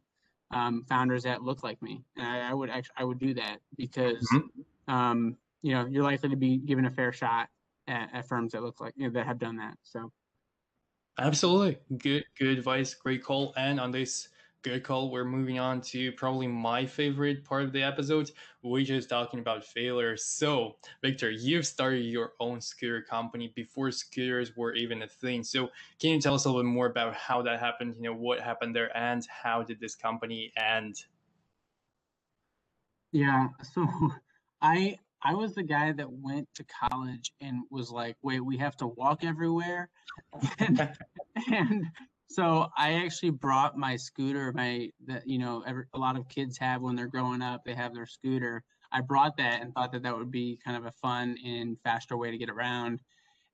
um, 0.52 0.84
founders 0.88 1.24
that 1.24 1.42
look 1.42 1.64
like 1.64 1.80
me 1.82 2.04
and 2.16 2.26
I, 2.26 2.50
I, 2.50 2.54
would 2.54 2.70
actually 2.70 2.94
i 2.98 3.04
would 3.04 3.18
do 3.18 3.34
that 3.34 3.58
because 3.76 4.28
mm-hmm. 4.32 4.94
um, 4.94 5.36
you 5.62 5.72
know 5.72 5.86
you're 5.86 6.04
likely 6.04 6.28
to 6.28 6.36
be 6.36 6.58
given 6.58 6.84
a 6.84 6.90
fair 6.90 7.12
shot 7.12 7.48
at, 7.88 8.10
at 8.12 8.28
firms 8.28 8.52
that 8.52 8.62
look 8.62 8.80
like 8.80 8.92
you 8.96 9.06
know, 9.06 9.12
that 9.14 9.26
have 9.26 9.38
done 9.38 9.56
that 9.56 9.76
so 9.82 10.12
Absolutely. 11.18 11.78
Good 11.96 12.24
good 12.38 12.58
advice. 12.58 12.94
Great 12.94 13.24
call. 13.24 13.54
And 13.56 13.80
on 13.80 13.90
this 13.90 14.28
good 14.66 14.82
call, 14.82 15.12
we're 15.12 15.24
moving 15.24 15.60
on 15.60 15.80
to 15.80 16.10
probably 16.12 16.48
my 16.48 16.84
favorite 16.84 17.44
part 17.44 17.62
of 17.62 17.72
the 17.72 17.80
episode, 17.80 18.32
which 18.62 18.90
is 18.90 19.06
talking 19.06 19.38
about 19.38 19.64
failure. 19.64 20.16
So, 20.16 20.74
Victor, 21.02 21.30
you've 21.30 21.64
started 21.64 22.04
your 22.04 22.32
own 22.40 22.60
scooter 22.60 23.00
company 23.00 23.52
before 23.54 23.92
scooters 23.92 24.56
were 24.56 24.74
even 24.74 25.02
a 25.02 25.06
thing. 25.06 25.44
So, 25.44 25.68
can 26.00 26.10
you 26.10 26.20
tell 26.20 26.34
us 26.34 26.46
a 26.46 26.48
little 26.48 26.64
bit 26.64 26.68
more 26.68 26.86
about 26.86 27.14
how 27.14 27.42
that 27.42 27.60
happened? 27.60 27.94
You 27.96 28.02
know, 28.02 28.14
what 28.14 28.40
happened 28.40 28.74
there 28.74 28.94
and 28.96 29.24
how 29.30 29.62
did 29.62 29.78
this 29.78 29.94
company 29.94 30.52
end? 30.56 30.96
Yeah. 33.12 33.46
So, 33.72 33.86
I 34.62 34.98
I 35.22 35.34
was 35.34 35.54
the 35.54 35.62
guy 35.62 35.92
that 35.92 36.10
went 36.10 36.48
to 36.56 36.64
college 36.64 37.30
and 37.40 37.62
was 37.70 37.92
like, 37.92 38.16
wait, 38.22 38.40
we 38.40 38.56
have 38.58 38.76
to 38.78 38.88
walk 38.88 39.22
everywhere. 39.22 39.90
and, 40.58 40.88
and 41.52 41.86
so 42.28 42.68
I 42.76 42.94
actually 42.94 43.30
brought 43.30 43.76
my 43.78 43.96
scooter, 43.96 44.52
my 44.52 44.90
that 45.06 45.26
you 45.26 45.38
know, 45.38 45.62
every, 45.66 45.84
a 45.94 45.98
lot 45.98 46.16
of 46.18 46.28
kids 46.28 46.58
have 46.58 46.82
when 46.82 46.96
they're 46.96 47.06
growing 47.06 47.42
up, 47.42 47.62
they 47.64 47.74
have 47.74 47.94
their 47.94 48.06
scooter. 48.06 48.62
I 48.92 49.00
brought 49.00 49.36
that 49.38 49.62
and 49.62 49.72
thought 49.74 49.92
that 49.92 50.02
that 50.02 50.16
would 50.16 50.30
be 50.30 50.58
kind 50.64 50.76
of 50.76 50.86
a 50.86 50.92
fun 50.92 51.36
and 51.44 51.78
faster 51.82 52.16
way 52.16 52.30
to 52.30 52.38
get 52.38 52.50
around. 52.50 53.00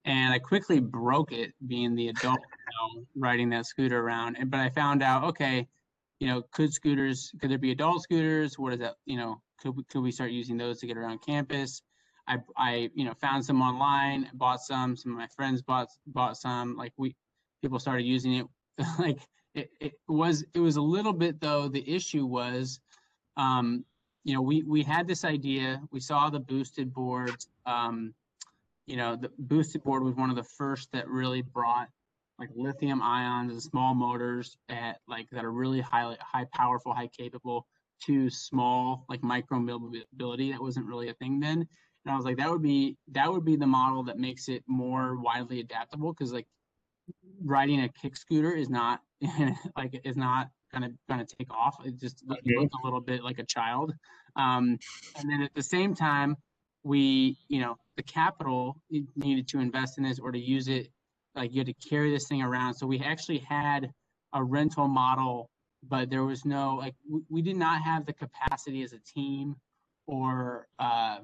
and 0.05 0.33
I 0.33 0.39
quickly 0.39 0.81
broke 0.81 1.33
it 1.33 1.53
being 1.67 1.95
the 1.95 2.09
adult 2.09 2.39
you 2.41 3.01
know, 3.01 3.07
riding 3.17 3.51
that 3.51 3.67
scooter 3.67 4.01
around. 4.01 4.37
And 4.39 4.51
but 4.51 4.61
I 4.61 4.71
found 4.71 5.03
out, 5.03 5.25
okay, 5.25 5.69
you 6.21 6.29
know, 6.29 6.43
could 6.53 6.73
scooters 6.73 7.33
could 7.41 7.51
there 7.51 7.59
be 7.59 7.73
adult 7.73 8.03
scooters? 8.03 8.59
What 8.59 8.73
is 8.75 8.81
that? 8.81 8.97
You 9.07 9.17
know, 9.17 9.43
could 9.61 9.77
we, 9.77 9.85
could 9.85 10.03
we 10.03 10.13
start 10.13 10.31
using 10.33 10.57
those 10.57 10.81
to 10.81 10.87
get 10.87 10.97
around 10.97 11.21
campus? 11.23 11.83
I 12.29 12.39
I 12.57 12.91
you 12.95 13.05
know 13.05 13.15
found 13.15 13.45
some 13.45 13.63
online, 13.63 14.31
bought 14.35 14.61
some. 14.63 14.97
Some 14.97 15.13
of 15.13 15.19
my 15.19 15.29
friends 15.37 15.63
bought 15.63 15.89
bought 16.07 16.37
some. 16.37 16.77
Like 16.77 16.93
we 16.97 17.17
people 17.63 17.79
started 17.79 18.05
using 18.05 18.35
it. 18.35 18.47
like 18.99 19.19
it, 19.55 19.71
it 19.81 19.95
was 20.09 20.45
it 20.55 20.61
was 20.61 20.77
a 20.77 20.83
little 20.83 21.13
bit 21.13 21.41
though. 21.41 21.69
The 21.69 21.89
issue 21.89 22.27
was, 22.27 22.81
um, 23.37 23.85
you 24.25 24.35
know, 24.35 24.43
we 24.43 24.63
we 24.63 24.83
had 24.83 25.07
this 25.07 25.25
idea. 25.25 25.81
We 25.91 26.01
saw 26.01 26.31
the 26.31 26.41
boosted 26.41 26.93
boards. 26.93 27.49
Um, 27.67 28.15
you 28.87 28.97
know, 28.97 29.17
the 29.17 29.31
boosted 29.39 29.85
board 29.85 30.03
was 30.03 30.15
one 30.15 30.31
of 30.31 30.37
the 30.37 30.43
first 30.43 30.91
that 30.93 31.09
really 31.09 31.43
brought 31.43 31.89
like 32.39 32.49
lithium 32.57 33.03
ions 33.03 33.53
and 33.53 33.63
small 33.63 33.95
motors 33.95 34.57
at 34.69 34.99
like 35.07 35.29
that 35.31 35.45
are 35.45 35.53
really 35.53 35.81
high 35.81 36.17
high 36.21 36.47
powerful, 36.53 36.95
high 36.95 37.09
capable 37.09 37.67
to 38.05 38.31
small 38.31 39.05
like 39.09 39.23
micro 39.23 39.59
mobility. 39.59 40.53
That 40.53 40.61
wasn't 40.61 40.87
really 40.87 41.09
a 41.09 41.15
thing 41.15 41.41
then. 41.41 41.67
And 42.05 42.13
I 42.13 42.17
was 42.17 42.25
like, 42.25 42.39
that 42.39 42.51
would 42.51 42.63
be 42.63 42.97
that 43.13 43.31
would 43.31 43.45
be 43.45 43.57
the 43.57 43.67
model 43.67 44.03
that 44.05 44.19
makes 44.19 44.49
it 44.49 44.65
more 44.67 45.17
widely 45.21 45.61
adaptable 45.61 46.13
because 46.13 46.33
like 46.33 46.47
riding 47.43 47.83
a 47.83 47.89
kick 47.89 48.17
scooter 48.17 48.53
is 48.53 48.69
not 48.69 49.01
like 49.77 50.01
is 50.05 50.17
not 50.17 50.49
gonna 50.73 50.91
gonna 51.09 51.27
take 51.27 51.53
off. 51.53 51.77
It 51.85 51.99
just 51.99 52.25
looks 52.27 52.43
a 52.47 52.85
little 52.85 53.01
bit 53.01 53.23
like 53.23 53.39
a 53.39 53.45
child. 53.45 53.93
Um, 54.37 54.79
and 55.17 55.31
then 55.31 55.43
at 55.43 55.55
the 55.55 55.63
same 55.63 55.95
time, 55.95 56.37
we 56.85 57.37
you 57.49 57.61
know 57.61 57.77
the 57.97 58.03
capital 58.03 58.81
needed 59.17 59.49
to 59.49 59.61
invest 59.61 59.99
in 59.99 60.05
this 60.05 60.19
or 60.19 60.33
to 60.33 60.39
use 60.39 60.69
it 60.69 60.89
like 61.35 61.53
you 61.53 61.61
had 61.61 61.67
to 61.67 61.89
carry 61.89 62.11
this 62.11 62.27
thing 62.27 62.43
around 62.43 62.75
so 62.75 62.87
we 62.87 62.99
actually 63.01 63.39
had 63.39 63.91
a 64.33 64.43
rental 64.43 64.89
model 64.89 65.51
but 65.89 66.11
there 66.11 66.25
was 66.25 66.45
no 66.45 66.75
like 66.75 66.95
we, 67.09 67.21
we 67.29 67.43
did 67.43 67.57
not 67.57 67.83
have 67.83 68.05
the 68.07 68.13
capacity 68.13 68.83
as 68.83 68.93
a 68.93 68.99
team 68.99 69.55
or 70.07 70.67
uh 70.79 71.19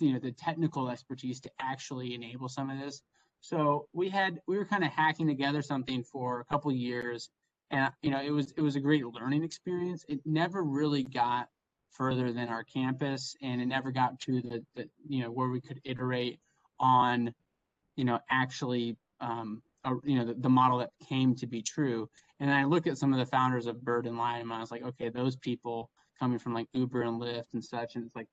you 0.00 0.12
know 0.12 0.18
the 0.18 0.32
technical 0.32 0.88
expertise 0.88 1.40
to 1.40 1.50
actually 1.60 2.14
enable 2.14 2.48
some 2.48 2.70
of 2.70 2.78
this 2.78 3.02
so 3.46 3.86
we 3.92 4.08
had 4.08 4.40
we 4.48 4.58
were 4.58 4.64
kind 4.64 4.82
of 4.82 4.90
hacking 4.90 5.28
together 5.28 5.62
something 5.62 6.02
for 6.02 6.40
a 6.40 6.44
couple 6.46 6.72
years 6.72 7.30
and 7.70 7.92
you 8.02 8.10
know 8.10 8.20
it 8.20 8.30
was 8.30 8.52
it 8.56 8.60
was 8.60 8.74
a 8.74 8.80
great 8.80 9.06
learning 9.06 9.44
experience. 9.44 10.04
It 10.08 10.20
never 10.24 10.64
really 10.64 11.04
got 11.04 11.48
further 11.90 12.32
than 12.32 12.48
our 12.48 12.64
campus 12.64 13.36
and 13.42 13.60
it 13.60 13.66
never 13.66 13.92
got 13.92 14.18
to 14.20 14.42
the, 14.42 14.64
the 14.74 14.88
you 15.08 15.22
know 15.22 15.30
where 15.30 15.48
we 15.48 15.60
could 15.60 15.80
iterate 15.84 16.40
on 16.80 17.32
you 17.96 18.04
know 18.04 18.18
actually 18.30 18.96
um, 19.20 19.62
a, 19.84 19.92
you 20.02 20.18
know 20.18 20.26
the, 20.26 20.34
the, 20.34 20.48
model 20.48 20.78
that 20.78 20.90
came 21.08 21.34
to 21.36 21.46
be 21.46 21.62
true. 21.62 22.08
And 22.40 22.50
i 22.50 22.64
look 22.64 22.88
at 22.88 22.98
some 22.98 23.12
of 23.12 23.18
the 23.20 23.26
founders 23.26 23.66
of 23.66 23.82
bird 23.82 24.06
and 24.06 24.18
Lime 24.18 24.50
and 24.50 24.54
i 24.54 24.60
was 24.60 24.72
like 24.72 24.82
okay 24.82 25.08
those 25.08 25.36
people 25.36 25.90
coming 26.18 26.38
from 26.38 26.52
like 26.52 26.66
uber 26.74 27.02
and 27.02 27.20
lyft 27.20 27.54
and 27.54 27.64
such 27.64 27.94
and 27.94 28.04
it's 28.04 28.16
like 28.16 28.28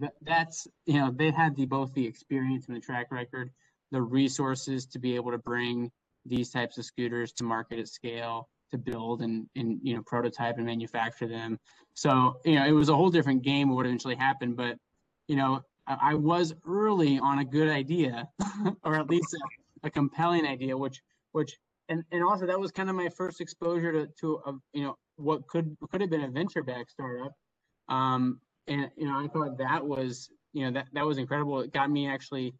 th- 0.00 0.12
that's 0.22 0.66
you 0.86 0.98
know 0.98 1.12
they 1.14 1.30
had 1.30 1.54
the 1.56 1.66
both 1.66 1.92
the 1.92 2.06
experience 2.06 2.66
and 2.66 2.76
the 2.76 2.80
track 2.80 3.08
record 3.10 3.50
the 3.92 4.02
resources 4.02 4.86
to 4.86 4.98
be 4.98 5.14
able 5.14 5.30
to 5.30 5.38
bring 5.38 5.90
these 6.24 6.50
types 6.50 6.78
of 6.78 6.84
scooters 6.84 7.32
to 7.32 7.44
market 7.44 7.78
at 7.78 7.88
scale 7.88 8.48
to 8.70 8.78
build 8.78 9.22
and, 9.22 9.46
and 9.56 9.78
you 9.82 9.94
know 9.94 10.02
prototype 10.06 10.56
and 10.56 10.66
manufacture 10.66 11.28
them. 11.28 11.58
So 11.94 12.40
you 12.44 12.56
know 12.56 12.66
it 12.66 12.72
was 12.72 12.88
a 12.88 12.96
whole 12.96 13.10
different 13.10 13.42
game 13.42 13.70
of 13.70 13.76
what 13.76 13.86
eventually 13.86 14.16
happened. 14.16 14.56
But 14.56 14.76
you 15.28 15.36
know 15.36 15.62
I, 15.86 15.98
I 16.10 16.14
was 16.14 16.54
early 16.66 17.18
on 17.18 17.38
a 17.38 17.44
good 17.44 17.68
idea, 17.68 18.28
or 18.84 18.96
at 18.96 19.08
least 19.08 19.34
a, 19.34 19.86
a, 19.86 19.90
compelling 19.90 20.46
idea, 20.46 20.76
which 20.76 21.00
which 21.32 21.56
and, 21.88 22.02
and 22.10 22.24
also 22.24 22.46
that 22.46 22.58
was 22.58 22.72
kind 22.72 22.90
of 22.90 22.96
my 22.96 23.08
first 23.08 23.40
exposure 23.40 23.92
to 23.92 24.08
to 24.20 24.40
a, 24.46 24.52
you 24.72 24.82
know 24.82 24.96
what 25.16 25.46
could 25.46 25.76
could 25.90 26.00
have 26.00 26.10
been 26.10 26.24
a 26.24 26.28
venture 26.28 26.62
back 26.62 26.90
startup. 26.90 27.32
Um, 27.88 28.40
and 28.66 28.90
you 28.96 29.06
know 29.06 29.18
I 29.18 29.28
thought 29.28 29.58
that 29.58 29.84
was 29.84 30.28
you 30.52 30.64
know 30.64 30.72
that 30.72 30.88
that 30.92 31.06
was 31.06 31.18
incredible. 31.18 31.60
It 31.60 31.72
got 31.72 31.90
me 31.90 32.08
actually. 32.08 32.54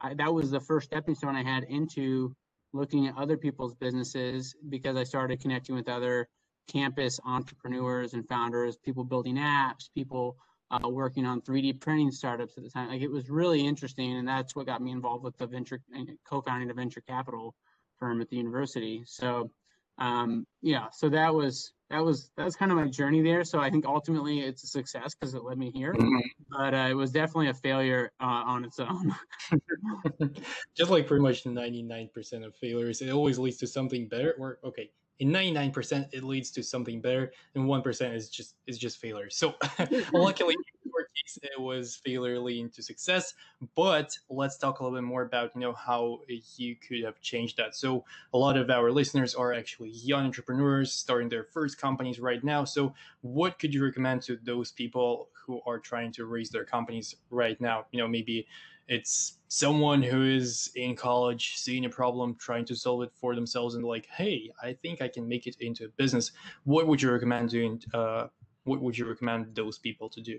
I, 0.00 0.14
that 0.14 0.32
was 0.32 0.50
the 0.50 0.60
first 0.60 0.86
stepping 0.86 1.14
stone 1.14 1.36
I 1.36 1.42
had 1.42 1.64
into 1.64 2.34
looking 2.72 3.06
at 3.08 3.16
other 3.16 3.36
people's 3.36 3.74
businesses 3.74 4.54
because 4.68 4.96
I 4.96 5.04
started 5.04 5.40
connecting 5.40 5.74
with 5.74 5.88
other 5.88 6.28
campus 6.68 7.18
entrepreneurs 7.24 8.14
and 8.14 8.26
founders, 8.28 8.76
people 8.76 9.04
building 9.04 9.36
apps, 9.36 9.90
people 9.94 10.36
uh, 10.70 10.88
working 10.88 11.26
on 11.26 11.40
3D 11.40 11.80
printing 11.80 12.12
startups 12.12 12.54
at 12.56 12.62
the 12.62 12.70
time. 12.70 12.88
Like 12.88 13.02
it 13.02 13.10
was 13.10 13.28
really 13.28 13.66
interesting, 13.66 14.16
and 14.16 14.28
that's 14.28 14.54
what 14.54 14.66
got 14.66 14.80
me 14.80 14.92
involved 14.92 15.24
with 15.24 15.36
the 15.36 15.46
venture, 15.46 15.80
co-founding 16.24 16.70
a 16.70 16.74
venture 16.74 17.00
capital 17.00 17.54
firm 17.98 18.20
at 18.20 18.28
the 18.28 18.36
university. 18.36 19.02
So, 19.06 19.50
um, 20.00 20.46
yeah, 20.62 20.86
so 20.92 21.08
that 21.10 21.34
was 21.34 21.72
that 21.90 22.02
was 22.02 22.30
that's 22.36 22.56
kind 22.56 22.72
of 22.72 22.78
my 22.78 22.88
journey 22.88 23.22
there. 23.22 23.44
So 23.44 23.58
I 23.58 23.68
think 23.68 23.84
ultimately 23.84 24.40
it's 24.40 24.64
a 24.64 24.66
success 24.66 25.14
because 25.14 25.34
it 25.34 25.44
led 25.44 25.58
me 25.58 25.70
here, 25.70 25.92
mm-hmm. 25.92 26.18
but 26.50 26.72
uh, 26.72 26.88
it 26.88 26.94
was 26.94 27.10
definitely 27.12 27.48
a 27.48 27.54
failure 27.54 28.10
uh, 28.20 28.24
on 28.24 28.64
its 28.64 28.80
own. 28.80 29.14
Just 30.76 30.90
like 30.90 31.06
pretty 31.06 31.22
much 31.22 31.44
ninety 31.44 31.82
nine 31.82 32.08
percent 32.14 32.44
of 32.44 32.56
failures, 32.56 33.02
it 33.02 33.10
always 33.10 33.38
leads 33.38 33.58
to 33.58 33.66
something 33.66 34.08
better. 34.08 34.34
Or 34.38 34.58
okay, 34.64 34.90
in 35.20 35.30
99% 35.30 36.08
it 36.12 36.24
leads 36.24 36.50
to 36.50 36.62
something 36.62 37.00
better 37.00 37.32
and 37.54 37.64
1% 37.64 38.14
is 38.14 38.28
just 38.28 38.56
is 38.66 38.78
just 38.78 38.98
failure. 38.98 39.30
So 39.30 39.54
luckily 40.12 40.54
in 40.54 40.90
your 40.90 41.06
case 41.14 41.38
it 41.42 41.60
was 41.60 42.00
failure 42.04 42.38
leading 42.38 42.70
to 42.70 42.82
success 42.82 43.34
but 43.76 44.16
let's 44.30 44.56
talk 44.56 44.80
a 44.80 44.82
little 44.82 44.98
bit 44.98 45.04
more 45.04 45.22
about 45.22 45.50
you 45.54 45.60
know 45.60 45.74
how 45.74 46.20
you 46.56 46.76
could 46.76 47.04
have 47.04 47.20
changed 47.20 47.58
that. 47.58 47.76
So 47.76 48.04
a 48.32 48.38
lot 48.38 48.56
of 48.56 48.70
our 48.70 48.90
listeners 48.90 49.34
are 49.34 49.52
actually 49.52 49.90
young 49.90 50.24
entrepreneurs 50.24 50.92
starting 50.92 51.28
their 51.28 51.44
first 51.44 51.78
companies 51.78 52.18
right 52.18 52.42
now. 52.42 52.64
So 52.64 52.94
what 53.20 53.58
could 53.58 53.74
you 53.74 53.84
recommend 53.84 54.22
to 54.22 54.38
those 54.42 54.72
people 54.72 55.28
who 55.32 55.60
are 55.66 55.78
trying 55.78 56.12
to 56.12 56.24
raise 56.24 56.50
their 56.50 56.64
companies 56.64 57.14
right 57.30 57.60
now? 57.60 57.86
You 57.92 58.00
know 58.00 58.08
maybe 58.08 58.46
it's 58.90 59.38
someone 59.48 60.02
who 60.02 60.24
is 60.24 60.70
in 60.74 60.94
college 60.94 61.54
seeing 61.56 61.84
a 61.84 61.88
problem 61.88 62.34
trying 62.34 62.64
to 62.64 62.74
solve 62.74 63.02
it 63.02 63.10
for 63.14 63.34
themselves 63.34 63.76
and 63.76 63.84
like 63.84 64.06
hey 64.06 64.50
i 64.62 64.72
think 64.82 65.00
i 65.00 65.08
can 65.08 65.26
make 65.26 65.46
it 65.46 65.56
into 65.60 65.86
a 65.86 65.88
business. 65.96 66.32
What 66.64 66.86
would 66.88 67.00
you 67.00 67.10
recommend 67.10 67.48
doing 67.48 67.80
uh, 67.94 68.26
what 68.64 68.80
would 68.82 68.98
you 68.98 69.06
recommend 69.08 69.54
those 69.54 69.78
people 69.78 70.10
to 70.10 70.20
do? 70.20 70.38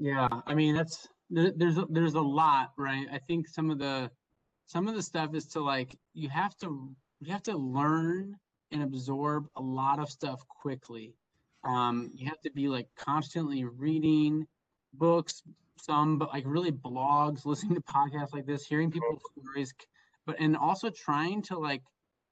Yeah 0.00 0.28
i 0.46 0.54
mean 0.54 0.74
that's 0.74 1.06
there's 1.30 1.78
there's 1.90 2.14
a 2.14 2.20
lot 2.20 2.72
right? 2.76 3.06
I 3.12 3.18
think 3.18 3.48
some 3.48 3.70
of 3.70 3.78
the 3.78 4.10
some 4.66 4.88
of 4.88 4.94
the 4.94 5.02
stuff 5.02 5.34
is 5.34 5.46
to 5.48 5.60
like 5.60 5.96
you 6.14 6.28
have 6.28 6.56
to 6.58 6.90
you 7.20 7.32
have 7.32 7.42
to 7.44 7.56
learn 7.56 8.36
and 8.72 8.82
absorb 8.82 9.48
a 9.56 9.62
lot 9.62 9.98
of 9.98 10.10
stuff 10.10 10.40
quickly. 10.48 11.14
Um, 11.64 12.10
you 12.14 12.26
have 12.26 12.40
to 12.42 12.50
be 12.50 12.68
like 12.68 12.88
constantly 12.96 13.64
reading 13.64 14.46
books 14.94 15.42
some, 15.78 16.18
but 16.18 16.30
like 16.32 16.44
really 16.46 16.72
blogs, 16.72 17.44
listening 17.44 17.74
to 17.74 17.82
podcasts 17.82 18.32
like 18.32 18.46
this, 18.46 18.66
hearing 18.66 18.90
people's 18.90 19.22
stories, 19.38 19.72
but 20.26 20.36
and 20.40 20.56
also 20.56 20.90
trying 20.90 21.42
to 21.42 21.58
like, 21.58 21.82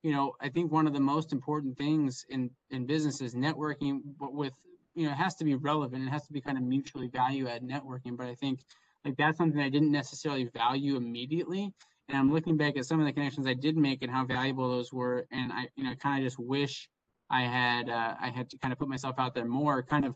you 0.03 0.13
know, 0.13 0.35
I 0.41 0.49
think 0.49 0.73
one 0.73 0.87
of 0.87 0.93
the 0.93 1.01
most 1.01 1.33
important 1.33 1.77
things 1.79 2.25
in 2.29 2.51
in 2.71 2.87
business 2.87 3.21
is 3.21 3.35
networking, 3.35 4.01
but 4.19 4.35
with 4.35 4.53
you 4.95 5.07
know, 5.07 5.13
it 5.13 5.17
has 5.17 5.35
to 5.37 5.45
be 5.45 5.55
relevant. 5.57 6.07
It 6.07 6.11
has 6.11 6.27
to 6.27 6.33
be 6.33 6.41
kind 6.41 6.57
of 6.57 6.65
mutually 6.65 7.09
value 7.09 7.49
add 7.49 7.63
networking. 7.63 8.17
But 8.17 8.27
I 8.27 8.35
think 8.35 8.61
like 9.05 9.17
that's 9.17 9.39
something 9.39 9.61
I 9.61 9.69
didn't 9.69 9.93
necessarily 9.93 10.49
value 10.55 10.97
immediately. 10.97 11.73
And 12.09 12.19
I'm 12.19 12.33
looking 12.33 12.57
back 12.57 12.77
at 12.77 12.85
some 12.85 13.01
of 13.01 13.07
the 13.07 13.13
connections 13.13 13.47
I 13.47 13.55
did 13.55 13.77
make 13.77 14.03
and 14.03 14.11
how 14.11 14.25
valuable 14.25 14.69
those 14.69 14.93
were. 14.93 15.27
And 15.33 15.53
I, 15.53 15.69
you 15.77 15.85
know, 15.85 15.95
kind 15.97 16.23
of 16.23 16.27
just 16.27 16.39
wish 16.39 16.89
I 17.31 17.43
had 17.43 17.89
uh, 17.89 18.15
I 18.21 18.29
had 18.29 18.51
to 18.51 18.59
kind 18.59 18.73
of 18.73 18.79
put 18.79 18.89
myself 18.89 19.17
out 19.19 19.35
there 19.35 19.47
more, 19.47 19.83
kind 19.83 20.05
of 20.05 20.15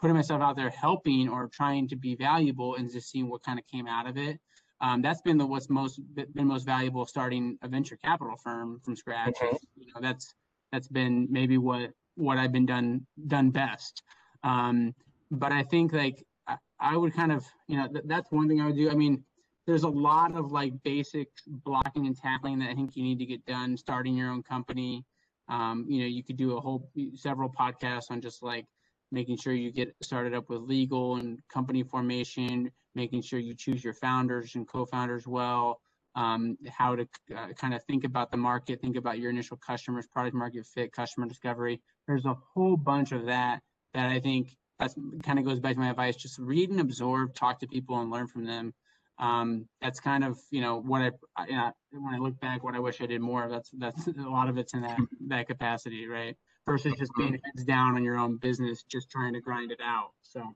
putting 0.00 0.16
myself 0.16 0.40
out 0.40 0.56
there 0.56 0.70
helping 0.70 1.28
or 1.28 1.48
trying 1.48 1.86
to 1.88 1.96
be 1.96 2.14
valuable 2.14 2.76
and 2.76 2.90
just 2.90 3.10
seeing 3.10 3.28
what 3.28 3.42
kind 3.42 3.58
of 3.58 3.66
came 3.66 3.86
out 3.86 4.08
of 4.08 4.16
it. 4.16 4.40
Um, 4.80 5.02
that's 5.02 5.20
been 5.20 5.36
the 5.36 5.46
what's 5.46 5.68
most 5.68 6.00
been 6.14 6.46
most 6.46 6.64
valuable 6.64 7.04
starting 7.04 7.58
a 7.62 7.68
venture 7.68 7.96
capital 7.96 8.36
firm 8.42 8.80
from 8.82 8.96
scratch. 8.96 9.36
Okay. 9.40 9.56
You 9.76 9.86
know, 9.94 10.00
that's 10.00 10.34
that's 10.72 10.88
been 10.88 11.28
maybe 11.30 11.58
what 11.58 11.90
what 12.14 12.38
I've 12.38 12.52
been 12.52 12.66
done 12.66 13.06
done 13.26 13.50
best. 13.50 14.02
Um, 14.42 14.94
but 15.30 15.52
I 15.52 15.62
think 15.64 15.92
like 15.92 16.24
I, 16.46 16.56
I 16.80 16.96
would 16.96 17.14
kind 17.14 17.30
of 17.30 17.44
you 17.68 17.76
know 17.76 17.88
th- 17.88 18.04
that's 18.06 18.32
one 18.32 18.48
thing 18.48 18.62
I 18.62 18.66
would 18.66 18.76
do. 18.76 18.90
I 18.90 18.94
mean, 18.94 19.22
there's 19.66 19.82
a 19.82 19.88
lot 19.88 20.34
of 20.34 20.50
like 20.50 20.72
basic 20.82 21.28
blocking 21.46 22.06
and 22.06 22.16
tackling 22.16 22.58
that 22.60 22.70
I 22.70 22.74
think 22.74 22.96
you 22.96 23.02
need 23.02 23.18
to 23.18 23.26
get 23.26 23.44
done 23.44 23.76
starting 23.76 24.16
your 24.16 24.30
own 24.30 24.42
company. 24.42 25.04
Um, 25.48 25.84
you 25.88 26.00
know, 26.00 26.06
you 26.06 26.24
could 26.24 26.36
do 26.38 26.56
a 26.56 26.60
whole 26.60 26.88
several 27.14 27.50
podcasts 27.50 28.10
on 28.10 28.22
just 28.22 28.42
like 28.42 28.64
making 29.12 29.36
sure 29.36 29.52
you 29.52 29.72
get 29.72 29.94
started 30.02 30.34
up 30.34 30.48
with 30.48 30.62
legal 30.62 31.16
and 31.16 31.40
company 31.48 31.82
formation, 31.82 32.70
making 32.94 33.22
sure 33.22 33.38
you 33.38 33.54
choose 33.54 33.82
your 33.84 33.94
founders 33.94 34.54
and 34.54 34.68
co-founders 34.68 35.26
well, 35.26 35.80
um, 36.16 36.56
how 36.68 36.96
to 36.96 37.08
uh, 37.36 37.48
kind 37.56 37.74
of 37.74 37.82
think 37.84 38.04
about 38.04 38.30
the 38.30 38.36
market, 38.36 38.80
think 38.80 38.96
about 38.96 39.18
your 39.18 39.30
initial 39.30 39.56
customers, 39.56 40.06
product 40.06 40.34
market 40.34 40.66
fit, 40.66 40.92
customer 40.92 41.26
discovery. 41.26 41.80
There's 42.06 42.24
a 42.26 42.36
whole 42.54 42.76
bunch 42.76 43.12
of 43.12 43.26
that 43.26 43.60
that 43.94 44.10
I 44.10 44.20
think 44.20 44.56
that 44.78 44.92
kind 45.22 45.38
of 45.38 45.44
goes 45.44 45.60
back 45.60 45.74
to 45.74 45.80
my 45.80 45.90
advice. 45.90 46.16
Just 46.16 46.38
read 46.38 46.70
and 46.70 46.80
absorb, 46.80 47.34
talk 47.34 47.60
to 47.60 47.66
people 47.68 48.00
and 48.00 48.10
learn 48.10 48.26
from 48.26 48.44
them. 48.44 48.72
um, 49.18 49.68
that's 49.82 50.00
kind 50.00 50.24
of 50.24 50.38
you 50.50 50.60
know 50.60 50.80
what 50.80 51.02
I 51.36 51.46
know, 51.46 51.72
when 51.92 52.14
I 52.14 52.18
look 52.18 52.40
back, 52.40 52.64
what 52.64 52.74
I 52.74 52.80
wish 52.80 53.00
I 53.00 53.06
did 53.06 53.20
more. 53.20 53.48
That's 53.48 53.70
that's 53.78 54.06
a 54.08 54.12
lot 54.22 54.48
of 54.48 54.58
it's 54.58 54.74
in 54.74 54.82
that 54.82 54.98
that 55.28 55.46
capacity, 55.46 56.06
right? 56.06 56.36
Versus 56.66 56.94
just 56.98 57.12
being 57.16 57.32
heads 57.44 57.64
down 57.64 57.96
on 57.96 58.04
your 58.04 58.16
own 58.16 58.36
business, 58.36 58.84
just 58.84 59.10
trying 59.10 59.32
to 59.32 59.40
grind 59.40 59.72
it 59.72 59.80
out. 59.82 60.10
So. 60.22 60.54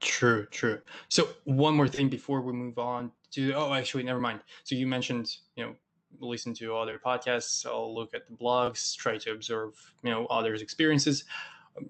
True, 0.00 0.46
true. 0.50 0.80
So 1.08 1.28
one 1.44 1.74
more 1.74 1.88
thing 1.88 2.08
before 2.08 2.40
we 2.40 2.52
move 2.52 2.78
on 2.78 3.12
to 3.32 3.52
oh, 3.52 3.72
actually, 3.74 4.02
never 4.02 4.20
mind. 4.20 4.40
So 4.64 4.74
you 4.74 4.86
mentioned 4.86 5.36
you 5.56 5.64
know 5.64 5.74
listen 6.20 6.54
to 6.54 6.76
other 6.76 7.00
podcasts. 7.04 7.66
I'll 7.66 7.94
look 7.94 8.14
at 8.14 8.26
the 8.28 8.34
blogs, 8.34 8.96
try 8.96 9.18
to 9.18 9.32
observe 9.32 9.74
you 10.02 10.10
know 10.10 10.26
others' 10.26 10.62
experiences. 10.62 11.24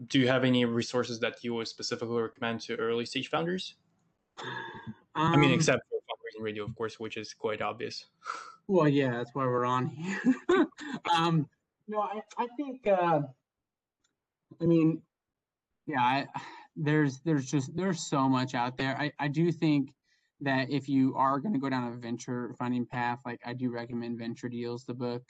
Do 0.09 0.18
you 0.18 0.29
have 0.29 0.44
any 0.44 0.64
resources 0.64 1.20
that 1.20 1.42
you 1.42 1.55
would 1.55 1.68
specifically 1.68 2.20
recommend 2.20 2.61
to 2.62 2.77
early 2.77 3.07
stage 3.07 3.31
founders? 3.31 3.77
Um, 4.38 4.46
I 5.14 5.37
mean, 5.37 5.51
um, 5.51 5.55
except 5.55 5.83
for 5.88 5.96
fundraising 5.96 6.44
radio, 6.44 6.64
of 6.64 6.75
course, 6.75 7.01
which 7.01 7.16
is 7.16 7.33
quite 7.33 7.62
obvious. 7.62 8.07
Well, 8.68 8.88
yeah, 8.88 9.11
that's 9.11 9.35
why 9.35 9.44
we're 9.44 9.66
on 9.66 9.88
here. 9.88 10.20
um, 11.16 11.49
no, 11.90 12.00
I, 12.00 12.20
I 12.38 12.46
think, 12.57 12.87
uh, 12.87 13.20
I 14.61 14.64
mean, 14.64 15.03
yeah, 15.87 16.00
I, 16.00 16.26
there's 16.76 17.20
there's 17.24 17.50
just 17.50 17.74
there's 17.74 18.09
so 18.09 18.29
much 18.29 18.55
out 18.55 18.79
there. 18.79 18.96
I, 18.96 19.12
I 19.18 19.29
do 19.29 19.50
think 19.50 19.92
that 20.40 20.70
if 20.70 20.88
you 20.88 21.14
are 21.16 21.40
going 21.40 21.53
to 21.53 21.59
go 21.59 21.68
down 21.68 21.92
a 21.92 21.96
venture 21.96 22.55
funding 22.59 22.87
path, 22.87 23.18
like 23.26 23.40
I 23.44 23.53
do 23.55 23.70
recommend 23.70 24.18
Venture 24.18 24.48
Deals, 24.48 24.85
the 24.85 24.94
book. 24.94 25.22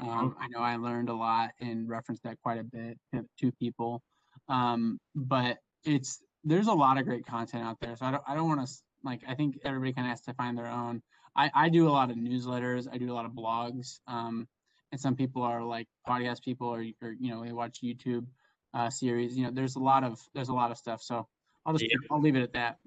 Um, 0.00 0.34
I 0.40 0.48
know 0.48 0.60
I 0.60 0.76
learned 0.76 1.10
a 1.10 1.14
lot 1.14 1.50
and 1.60 1.88
referenced 1.88 2.22
that 2.22 2.38
quite 2.42 2.58
a 2.58 2.64
bit 2.64 2.98
to, 3.14 3.24
to 3.40 3.52
people. 3.52 4.02
Um, 4.48 4.98
but 5.14 5.58
it's 5.84 6.20
there's 6.42 6.68
a 6.68 6.72
lot 6.72 6.98
of 6.98 7.04
great 7.04 7.26
content 7.26 7.64
out 7.64 7.76
there. 7.80 7.96
So 7.96 8.06
I 8.06 8.12
don't 8.12 8.22
I 8.26 8.34
don't 8.34 8.48
want 8.48 8.66
to 8.66 8.72
like 9.04 9.20
I 9.28 9.34
think 9.34 9.58
everybody 9.64 9.92
kind 9.92 10.06
of 10.06 10.10
has 10.10 10.22
to 10.22 10.34
find 10.34 10.56
their 10.56 10.70
own. 10.70 11.02
I, 11.36 11.50
I 11.54 11.68
do 11.68 11.86
a 11.86 11.92
lot 11.92 12.10
of 12.10 12.16
newsletters. 12.16 12.88
I 12.90 12.96
do 12.96 13.12
a 13.12 13.14
lot 13.14 13.26
of 13.26 13.32
blogs. 13.32 14.00
Um, 14.08 14.48
and 14.92 15.00
some 15.00 15.14
people 15.14 15.42
are 15.42 15.62
like 15.62 15.88
podcast 16.06 16.42
people 16.42 16.68
or, 16.68 16.84
or 17.02 17.14
you 17.18 17.30
know 17.30 17.44
they 17.44 17.52
watch 17.52 17.80
YouTube 17.82 18.26
uh, 18.74 18.90
series. 18.90 19.36
You 19.36 19.44
know, 19.44 19.50
there's 19.52 19.76
a 19.76 19.80
lot 19.80 20.04
of 20.04 20.20
there's 20.34 20.48
a 20.48 20.54
lot 20.54 20.70
of 20.70 20.78
stuff. 20.78 21.02
So 21.02 21.26
I'll 21.66 21.74
just 21.74 21.84
yeah. 21.84 21.96
I'll 22.10 22.20
leave 22.20 22.36
it 22.36 22.42
at 22.42 22.52
that. 22.54 22.78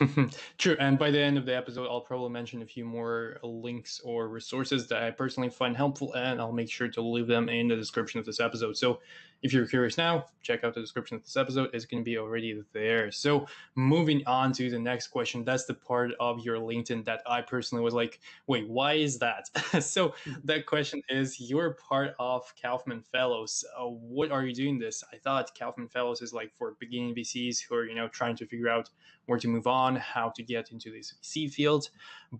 True. 0.58 0.76
And 0.78 0.98
by 0.98 1.10
the 1.10 1.18
end 1.18 1.36
of 1.36 1.44
the 1.44 1.54
episode, 1.54 1.86
I'll 1.88 2.00
probably 2.00 2.30
mention 2.30 2.62
a 2.62 2.66
few 2.66 2.84
more 2.84 3.38
links 3.42 4.00
or 4.04 4.28
resources 4.28 4.88
that 4.88 5.02
I 5.02 5.10
personally 5.10 5.50
find 5.50 5.76
helpful, 5.76 6.14
and 6.14 6.40
I'll 6.40 6.52
make 6.52 6.70
sure 6.70 6.88
to 6.88 7.02
leave 7.02 7.26
them 7.26 7.48
in 7.48 7.68
the 7.68 7.76
description 7.76 8.18
of 8.20 8.26
this 8.26 8.40
episode. 8.40 8.76
So 8.76 9.00
if 9.42 9.52
you're 9.52 9.66
curious 9.66 9.98
now, 9.98 10.26
check 10.42 10.62
out 10.62 10.74
the 10.74 10.80
description 10.80 11.16
of 11.16 11.24
this 11.24 11.36
episode. 11.36 11.70
It's 11.72 11.84
going 11.84 12.02
to 12.02 12.04
be 12.04 12.16
already 12.16 12.62
there. 12.72 13.10
So 13.10 13.46
moving 13.74 14.22
on 14.26 14.52
to 14.52 14.70
the 14.70 14.78
next 14.78 15.08
question. 15.08 15.44
That's 15.44 15.64
the 15.64 15.74
part 15.74 16.12
of 16.20 16.40
your 16.44 16.58
LinkedIn 16.58 17.04
that 17.06 17.22
I 17.26 17.40
personally 17.42 17.82
was 17.82 17.94
like, 17.94 18.20
wait, 18.46 18.68
why 18.68 18.94
is 18.94 19.18
that? 19.18 19.48
so 19.82 20.14
that 20.44 20.66
question 20.66 21.02
is 21.08 21.40
you're 21.40 21.72
part 21.74 22.14
of 22.20 22.52
Kauffman 22.60 23.02
Fellows. 23.02 23.64
Uh, 23.76 23.86
what 23.86 24.30
are 24.30 24.44
you 24.44 24.54
doing 24.54 24.78
this? 24.78 25.02
I 25.12 25.16
thought 25.16 25.56
Kauffman 25.58 25.88
Fellows 25.88 26.22
is 26.22 26.32
like 26.32 26.52
for 26.54 26.76
beginning 26.78 27.14
VCs 27.14 27.62
who 27.68 27.74
are, 27.74 27.86
you 27.86 27.96
know, 27.96 28.08
trying 28.08 28.36
to 28.36 28.46
figure 28.46 28.68
out 28.68 28.90
where 29.26 29.38
to 29.38 29.48
move 29.48 29.66
on, 29.66 29.96
how 29.96 30.30
to 30.30 30.42
get 30.42 30.70
into 30.70 30.90
this 30.90 31.14
VC 31.22 31.50
field. 31.50 31.88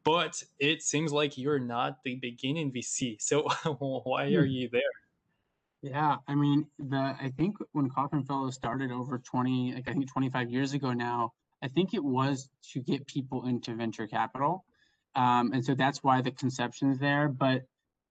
But 0.05 0.43
it 0.59 0.83
seems 0.83 1.13
like 1.13 1.37
you're 1.37 1.59
not 1.59 2.03
the 2.05 2.17
beginning 2.17 2.73
VC. 2.73 3.21
So 3.21 3.43
why 3.79 4.33
are 4.33 4.45
hmm. 4.45 4.51
you 4.51 4.69
there? 4.69 4.83
Yeah, 5.83 6.19
I 6.29 6.37
mean, 6.37 6.67
the 6.79 6.97
I 6.97 7.33
think 7.37 7.57
when 7.73 7.91
Kauffman 7.91 8.25
Fellows 8.25 8.55
started 8.55 8.93
over 8.93 9.19
20, 9.19 9.75
like 9.75 9.89
I 9.89 9.93
think 9.93 10.11
25 10.13 10.49
years 10.49 10.75
ago 10.75 10.93
now, 10.93 11.33
I 11.61 11.69
think 11.69 11.93
it 11.93 12.05
was 12.05 12.49
to 12.73 12.81
get 12.81 13.07
people 13.09 13.47
into 13.47 13.75
venture 13.75 14.07
capital. 14.07 14.65
Um, 15.17 15.53
and 15.53 15.65
so 15.65 15.75
that's 15.75 16.03
why 16.03 16.23
the 16.23 16.31
conception 16.31 16.91
is 16.93 16.99
there. 16.99 17.29
But 17.29 17.63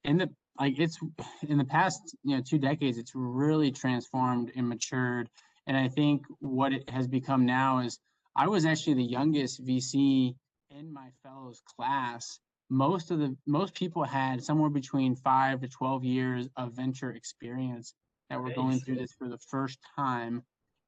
in 0.03 0.17
the 0.17 0.29
like 0.59 0.79
it's 0.79 0.99
in 1.47 1.57
the 1.57 1.63
past, 1.63 2.01
you 2.23 2.35
know, 2.35 2.43
two 2.47 2.59
decades, 2.59 2.97
it's 2.97 3.13
really 3.15 3.71
transformed 3.71 4.51
and 4.53 4.67
matured. 4.67 5.29
And 5.65 5.77
I 5.77 5.87
think 5.87 6.25
what 6.39 6.73
it 6.73 6.89
has 6.89 7.07
become 7.07 7.45
now 7.45 7.79
is 7.79 7.99
I 8.35 8.47
was 8.47 8.65
actually 8.65 8.95
the 8.95 9.03
youngest 9.03 9.65
VC 9.65 10.35
in 10.71 10.93
my 10.93 11.07
fellows 11.23 11.61
class 11.77 12.37
most 12.71 13.11
of 13.11 13.19
the 13.19 13.35
most 13.45 13.75
people 13.75 14.03
had 14.03 14.43
somewhere 14.43 14.69
between 14.69 15.15
five 15.15 15.59
to 15.61 15.67
12 15.67 16.05
years 16.05 16.49
of 16.55 16.73
venture 16.73 17.11
experience 17.11 17.93
that 18.29 18.41
were 18.41 18.53
going 18.53 18.79
through 18.79 18.95
this 18.95 19.13
for 19.19 19.27
the 19.27 19.37
first 19.49 19.77
time. 19.95 20.41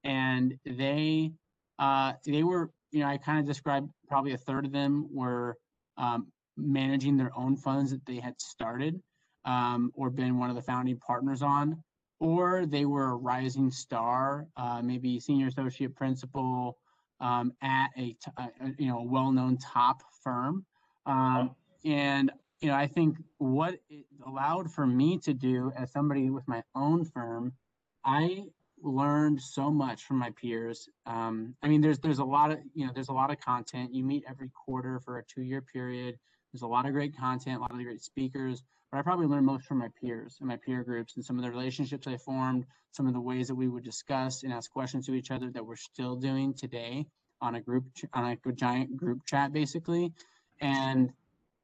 And 0.05 0.57
they 0.65 1.33
uh, 1.79 2.13
they 2.25 2.43
were 2.43 2.71
you 2.91 3.01
know 3.01 3.07
i 3.07 3.17
kind 3.17 3.39
of 3.39 3.45
described 3.45 3.89
probably 4.07 4.33
a 4.33 4.37
third 4.37 4.65
of 4.65 4.71
them 4.71 5.07
were 5.11 5.57
um, 5.97 6.27
managing 6.55 7.17
their 7.17 7.31
own 7.35 7.57
funds 7.57 7.91
that 7.91 8.05
they 8.05 8.17
had 8.17 8.39
started 8.39 9.01
um, 9.45 9.91
or 9.95 10.09
been 10.09 10.37
one 10.37 10.49
of 10.49 10.55
the 10.55 10.61
founding 10.61 10.97
partners 10.97 11.41
on 11.41 11.83
or 12.19 12.65
they 12.65 12.85
were 12.85 13.09
a 13.09 13.15
rising 13.15 13.71
star 13.71 14.45
uh, 14.57 14.81
maybe 14.81 15.19
senior 15.19 15.47
associate 15.47 15.95
principal 15.95 16.77
um, 17.19 17.53
at 17.61 17.87
a, 17.97 18.09
t- 18.13 18.31
a 18.37 18.49
you 18.77 18.87
know 18.87 18.99
a 18.99 19.03
well-known 19.03 19.57
top 19.57 20.03
firm. 20.23 20.65
Um, 21.05 21.55
and 21.85 22.31
you 22.61 22.69
know, 22.69 22.75
I 22.75 22.87
think 22.87 23.17
what 23.39 23.75
it 23.89 24.05
allowed 24.25 24.71
for 24.71 24.87
me 24.87 25.17
to 25.19 25.33
do 25.33 25.73
as 25.75 25.91
somebody 25.91 26.29
with 26.29 26.47
my 26.47 26.63
own 26.75 27.03
firm, 27.03 27.51
I 28.05 28.45
learned 28.81 29.41
so 29.41 29.69
much 29.69 30.03
from 30.03 30.17
my 30.17 30.29
peers. 30.31 30.87
Um, 31.05 31.55
I 31.61 31.67
mean, 31.67 31.81
there's 31.81 31.99
there's 31.99 32.19
a 32.19 32.23
lot 32.23 32.51
of 32.51 32.59
you 32.73 32.85
know 32.85 32.93
there's 32.93 33.09
a 33.09 33.13
lot 33.13 33.31
of 33.31 33.39
content. 33.39 33.93
You 33.93 34.03
meet 34.03 34.23
every 34.29 34.49
quarter 34.49 34.99
for 34.99 35.17
a 35.17 35.23
two 35.23 35.41
year 35.41 35.61
period. 35.61 36.17
There's 36.51 36.61
a 36.61 36.67
lot 36.67 36.85
of 36.85 36.93
great 36.93 37.17
content, 37.17 37.57
a 37.57 37.61
lot 37.61 37.71
of 37.71 37.83
great 37.83 38.01
speakers. 38.01 38.63
But 38.91 38.99
I 38.99 39.01
probably 39.01 39.25
learned 39.25 39.45
most 39.45 39.65
from 39.65 39.79
my 39.79 39.89
peers 39.99 40.37
and 40.39 40.47
my 40.47 40.57
peer 40.57 40.83
groups 40.83 41.15
and 41.15 41.25
some 41.25 41.37
of 41.37 41.43
the 41.43 41.49
relationships 41.49 42.05
I 42.05 42.17
formed, 42.17 42.65
some 42.91 43.07
of 43.07 43.13
the 43.13 43.19
ways 43.19 43.47
that 43.47 43.55
we 43.55 43.67
would 43.67 43.83
discuss 43.83 44.43
and 44.43 44.53
ask 44.53 44.71
questions 44.71 45.07
to 45.07 45.15
each 45.15 45.31
other 45.31 45.49
that 45.49 45.65
we're 45.65 45.75
still 45.75 46.15
doing 46.15 46.53
today 46.53 47.07
on 47.41 47.55
a 47.55 47.61
group 47.61 47.85
on 48.13 48.37
a 48.45 48.51
giant 48.53 48.95
group 48.95 49.25
chat 49.25 49.51
basically. 49.51 50.13
And 50.61 51.11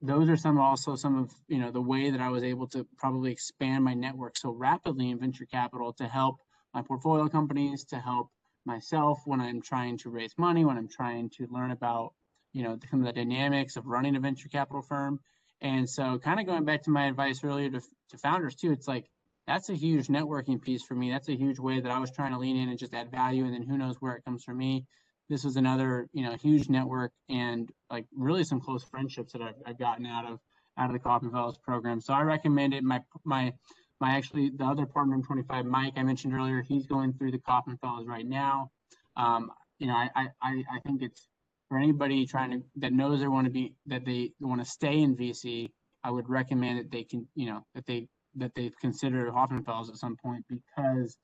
those 0.02 0.30
are 0.30 0.38
some 0.38 0.60
also 0.60 0.96
some 0.96 1.18
of 1.18 1.32
you 1.48 1.58
know 1.58 1.72
the 1.72 1.82
way 1.82 2.10
that 2.10 2.22
I 2.22 2.30
was 2.30 2.44
able 2.44 2.68
to 2.68 2.86
probably 2.98 3.32
expand 3.32 3.84
my 3.84 3.94
network 3.94 4.38
so 4.38 4.52
rapidly 4.52 5.10
in 5.10 5.20
venture 5.20 5.46
capital 5.46 5.94
to 5.94 6.08
help 6.08 6.38
my 6.74 6.82
portfolio 6.82 7.28
companies, 7.28 7.84
to 7.86 8.00
help 8.00 8.30
myself 8.66 9.20
when 9.26 9.42
I'm 9.42 9.62
trying 9.62 9.98
to 10.00 10.10
raise 10.10 10.34
money, 10.38 10.64
when 10.64 10.78
I'm 10.78 10.88
trying 10.88 11.30
to 11.38 11.48
learn 11.50 11.72
about 11.72 12.14
you 12.54 12.64
know 12.64 12.78
some 12.90 13.02
of 13.02 13.06
the 13.06 13.14
dynamics 13.14 13.76
of 13.76 13.88
running 13.88 14.16
a 14.16 14.20
venture 14.20 14.50
capital 14.50 14.82
firm. 14.82 15.20
And 15.62 15.90
so, 15.90 16.18
kind 16.20 16.40
of 16.40 16.46
going 16.46 16.64
back 16.64 16.84
to 16.84 16.90
my 16.90 17.08
advice 17.08 17.44
earlier 17.44 17.70
to, 17.70 17.82
to 17.82 18.18
founders 18.18 18.56
too, 18.56 18.72
it's 18.72 18.88
like 18.88 19.10
that's 19.48 19.70
a 19.70 19.76
huge 19.76 20.08
networking 20.08 20.62
piece 20.62 20.84
for 20.84 20.94
me. 20.94 21.12
That's 21.12 21.28
a 21.28 21.36
huge 21.36 21.60
way 21.60 21.82
that 21.82 21.92
I 21.92 22.00
was 22.00 22.12
trying 22.12 22.32
to 22.32 22.40
lean 22.40 22.56
in 22.56 22.70
and 22.70 22.80
just 22.80 22.94
add 22.94 23.12
value. 23.12 23.44
And 23.44 23.54
then 23.54 23.64
who 23.64 23.78
knows 23.78 23.96
where 24.00 24.16
it 24.16 24.24
comes 24.24 24.44
from 24.44 24.58
me 24.58 24.86
this 25.30 25.44
was 25.44 25.56
another 25.56 26.08
you 26.14 26.24
know 26.24 26.36
huge 26.36 26.70
network 26.70 27.12
and 27.30 27.70
like 27.90 28.06
really 28.16 28.44
some 28.44 28.60
close 28.60 28.84
friendships 28.84 29.34
that 29.34 29.42
I've, 29.42 29.56
I've 29.66 29.80
gotten 29.80 30.06
out 30.06 30.26
of 30.26 30.40
out 30.78 30.88
of 30.88 30.94
the 30.94 31.00
Kauffman 31.00 31.32
Fellows 31.32 31.58
program. 31.58 32.00
So 32.00 32.14
I 32.14 32.22
recommend 32.22 32.74
it. 32.74 32.84
My 32.84 33.02
my 33.24 33.54
my 34.00 34.12
actually 34.16 34.52
the 34.58 34.64
other 34.64 34.86
partner 34.86 35.16
in 35.16 35.24
25, 35.24 35.66
Mike, 35.66 35.94
I 35.98 36.04
mentioned 36.04 36.34
earlier, 36.34 36.62
he's 36.62 36.88
going 36.88 37.14
through 37.14 37.32
the 37.32 37.40
Kauffman 37.40 37.78
Fellows 37.78 38.08
right 38.08 38.26
now. 38.26 38.72
Um, 39.18 39.52
you 39.78 39.88
know, 39.88 39.94
I, 39.94 40.10
I 40.16 40.30
I 40.42 40.80
think 40.86 41.02
it's 41.02 41.28
for 41.68 41.78
anybody 41.78 42.26
trying 42.26 42.52
to 42.52 42.62
that 42.78 42.94
knows 42.94 43.20
they 43.20 43.28
want 43.28 43.46
to 43.46 43.52
be 43.52 43.74
that 43.88 44.06
they 44.06 44.32
want 44.40 44.62
to 44.62 44.70
stay 44.70 45.02
in 45.02 45.16
VC. 45.16 45.70
I 46.04 46.12
would 46.12 46.30
recommend 46.30 46.80
that 46.80 46.92
they 46.92 47.04
can 47.04 47.28
you 47.36 47.48
know 47.48 47.66
that 47.76 47.86
they 47.86 48.08
that 48.36 48.52
they've 48.56 48.78
consider 48.80 49.30
Kauffman 49.32 49.64
Fellows 49.64 49.90
at 49.90 49.98
some 49.98 50.16
point 50.16 50.46
because 50.50 51.18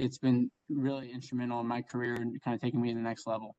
it's 0.00 0.18
been 0.18 0.50
really 0.68 1.12
instrumental 1.12 1.60
in 1.60 1.66
my 1.66 1.82
career 1.82 2.14
and 2.14 2.40
kind 2.42 2.54
of 2.54 2.60
taking 2.60 2.80
me 2.80 2.90
to 2.90 2.94
the 2.94 3.00
next 3.00 3.26
level. 3.26 3.56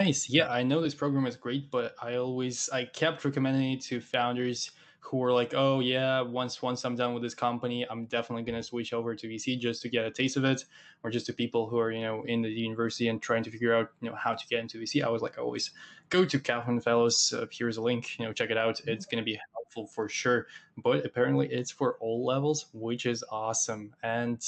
Nice. 0.00 0.28
Yeah, 0.30 0.50
I 0.50 0.62
know 0.62 0.80
this 0.80 0.94
program 0.94 1.26
is 1.26 1.36
great, 1.36 1.70
but 1.70 1.94
I 2.00 2.16
always 2.16 2.68
I 2.70 2.86
kept 2.86 3.24
recommending 3.24 3.72
it 3.72 3.82
to 3.82 4.00
founders 4.00 4.70
who 5.00 5.18
were 5.18 5.32
like, 5.32 5.52
"Oh 5.54 5.80
yeah, 5.80 6.22
once 6.22 6.62
once 6.62 6.84
I'm 6.84 6.96
done 6.96 7.12
with 7.12 7.22
this 7.22 7.34
company, 7.34 7.84
I'm 7.90 8.06
definitely 8.06 8.44
gonna 8.44 8.62
switch 8.62 8.94
over 8.94 9.14
to 9.14 9.28
VC 9.28 9.58
just 9.58 9.82
to 9.82 9.90
get 9.90 10.06
a 10.06 10.10
taste 10.10 10.36
of 10.38 10.44
it," 10.44 10.64
or 11.02 11.10
just 11.10 11.26
to 11.26 11.34
people 11.34 11.68
who 11.68 11.78
are 11.78 11.90
you 11.90 12.00
know 12.00 12.22
in 12.24 12.40
the 12.40 12.48
university 12.50 13.08
and 13.08 13.20
trying 13.20 13.42
to 13.44 13.50
figure 13.50 13.74
out 13.74 13.90
you 14.00 14.08
know 14.08 14.16
how 14.16 14.34
to 14.34 14.46
get 14.48 14.60
into 14.60 14.78
VC. 14.78 15.02
I 15.02 15.10
was 15.10 15.20
like, 15.20 15.36
always 15.38 15.72
go 16.08 16.24
to 16.24 16.38
Kauffman 16.40 16.80
Fellows. 16.80 17.32
Uh, 17.32 17.46
here's 17.50 17.76
a 17.76 17.82
link. 17.82 18.18
You 18.18 18.26
know, 18.26 18.32
check 18.32 18.50
it 18.50 18.56
out. 18.56 18.80
It's 18.86 19.04
gonna 19.06 19.22
be 19.22 19.38
helpful 19.54 19.86
for 19.88 20.08
sure. 20.08 20.46
But 20.78 21.04
apparently, 21.04 21.52
it's 21.52 21.70
for 21.70 21.98
all 21.98 22.24
levels, 22.24 22.66
which 22.72 23.04
is 23.04 23.22
awesome. 23.30 23.94
And 24.02 24.42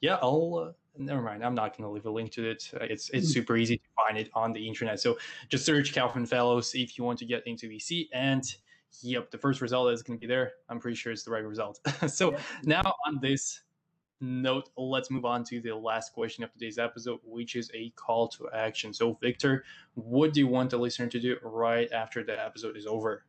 yeah, 0.00 0.18
I'll. 0.22 0.68
Uh, 0.68 0.72
never 0.98 1.22
mind. 1.22 1.44
I'm 1.44 1.54
not 1.54 1.76
going 1.76 1.88
to 1.88 1.92
leave 1.92 2.06
a 2.06 2.10
link 2.10 2.30
to 2.32 2.50
it. 2.50 2.70
Uh, 2.74 2.84
it's 2.84 3.10
it's 3.10 3.28
hmm. 3.28 3.32
super 3.32 3.56
easy 3.56 3.76
to 3.76 3.82
find 3.96 4.18
it 4.18 4.30
on 4.34 4.52
the 4.52 4.66
internet. 4.66 5.00
So 5.00 5.18
just 5.48 5.64
search 5.64 5.94
Kauffman 5.94 6.26
Fellows 6.26 6.74
if 6.74 6.98
you 6.98 7.04
want 7.04 7.18
to 7.20 7.24
get 7.24 7.46
into 7.46 7.68
VC. 7.68 8.08
And 8.12 8.44
yep, 9.02 9.30
the 9.30 9.38
first 9.38 9.60
result 9.60 9.92
is 9.92 10.02
going 10.02 10.18
to 10.18 10.20
be 10.20 10.26
there. 10.26 10.52
I'm 10.68 10.78
pretty 10.78 10.96
sure 10.96 11.12
it's 11.12 11.24
the 11.24 11.30
right 11.30 11.44
result. 11.44 11.80
so 12.08 12.32
yeah. 12.32 12.38
now 12.64 12.94
on 13.06 13.18
this 13.20 13.60
note, 14.20 14.70
let's 14.76 15.10
move 15.10 15.24
on 15.24 15.44
to 15.44 15.60
the 15.60 15.74
last 15.74 16.12
question 16.12 16.44
of 16.44 16.52
today's 16.52 16.78
episode, 16.78 17.20
which 17.24 17.56
is 17.56 17.70
a 17.74 17.90
call 17.90 18.28
to 18.28 18.48
action. 18.52 18.92
So, 18.92 19.18
Victor, 19.20 19.64
what 19.94 20.32
do 20.32 20.40
you 20.40 20.46
want 20.46 20.70
the 20.70 20.78
listener 20.78 21.08
to 21.08 21.20
do 21.20 21.36
right 21.42 21.90
after 21.92 22.22
the 22.22 22.38
episode 22.42 22.76
is 22.76 22.86
over? 22.86 23.24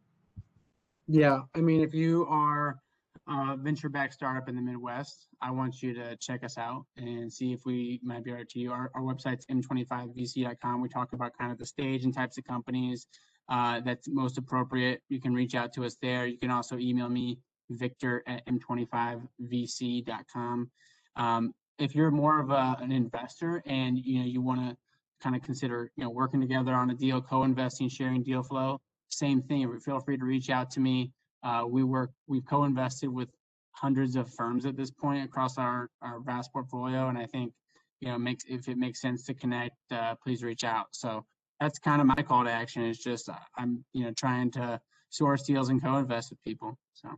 Yeah, 1.08 1.42
I 1.56 1.60
mean, 1.60 1.82
if 1.82 1.94
you 1.94 2.26
are 2.28 2.80
a 3.28 3.58
venture 3.58 3.90
backed 3.90 4.14
startup 4.14 4.50
in 4.50 4.56
the 4.56 4.62
Midwest, 4.62 5.28
I 5.42 5.52
want 5.52 5.82
you 5.82 5.94
to 5.94 6.16
check 6.18 6.44
us 6.44 6.58
out 6.58 6.86
and 6.98 7.32
see 7.32 7.54
if 7.54 7.62
we 7.66 8.00
might 8.04 8.24
be 8.24 8.32
able 8.32 8.46
to 8.46 8.60
you. 8.60 8.72
Our, 8.72 8.92
our 8.96 9.02
website's 9.02 9.46
m25vc.com. 9.46 10.82
We 10.82 10.90
talk 10.90 11.14
about 11.14 11.38
kind 11.38 11.52
of 11.52 11.58
the 11.58 11.66
stage 11.66 12.04
and 12.04 12.14
types 12.14 12.38
of 12.38 12.44
companies 12.46 13.08
uh, 13.50 13.82
that's 13.82 14.08
most 14.08 14.38
appropriate. 14.38 15.02
You 15.10 15.20
can 15.22 15.34
reach 15.34 15.56
out 15.56 15.74
to 15.74 15.86
us 15.86 15.98
there. 16.02 16.26
You 16.26 16.38
can 16.38 16.52
also 16.52 16.78
email 16.78 17.10
me, 17.10 17.40
victor 17.70 18.24
at 18.28 18.46
m25vc.com. 18.48 20.72
Um, 21.16 21.54
if 21.80 21.96
you're 21.96 22.12
more 22.12 22.40
of 22.40 22.52
a, 22.52 22.78
an 22.80 22.92
investor 22.92 23.64
and 23.66 23.98
you 23.98 24.20
know 24.20 24.26
you 24.26 24.42
want 24.42 24.60
to 24.62 24.78
kind 25.22 25.36
of 25.36 25.42
consider 25.42 25.92
you 25.96 26.04
know 26.04 26.10
working 26.10 26.42
together 26.42 26.74
on 26.74 26.92
a 26.92 26.94
deal, 26.94 27.22
co-investing, 27.22 27.90
sharing 27.90 28.24
deal 28.24 28.44
flow, 28.44 28.80
same 29.10 29.42
thing. 29.42 29.80
Feel 29.80 30.00
free 30.00 30.18
to 30.18 30.26
reach 30.26 30.50
out 30.50 30.70
to 30.72 30.80
me. 30.80 31.12
Uh, 31.44 31.66
we 31.68 31.84
work, 31.84 32.12
we've 32.28 32.46
co-invested 32.46 33.10
with 33.10 33.30
hundreds 33.72 34.16
of 34.16 34.32
firms 34.34 34.66
at 34.66 34.76
this 34.76 34.92
point 34.92 35.24
across 35.24 35.58
our, 35.58 35.90
our 36.02 36.20
vast 36.20 36.52
portfolio. 36.52 37.10
And 37.10 37.18
I 37.18 37.26
think, 37.26 37.54
you 38.00 38.10
know, 38.10 38.18
makes, 38.18 38.44
if 38.48 38.68
it 38.68 38.78
makes 38.78 39.02
sense 39.02 39.24
to 39.26 39.34
connect, 39.34 39.76
uh, 39.92 40.16
please 40.24 40.44
reach 40.44 40.64
out. 40.64 40.88
So 40.92 41.26
that's 41.60 41.80
kind 41.80 42.02
of 42.02 42.08
my 42.08 42.22
call 42.24 42.44
to 42.44 42.52
action 42.52 42.86
is 42.86 43.00
just, 43.00 43.30
uh, 43.30 43.36
I'm, 43.58 43.84
you 43.94 44.04
know, 44.04 44.12
trying 44.12 44.52
to 44.52 44.80
source 45.10 45.44
deals 45.44 45.70
and 45.70 45.82
co-invest 45.82 46.32
with 46.32 46.42
people. 46.44 46.78
So. 46.94 47.10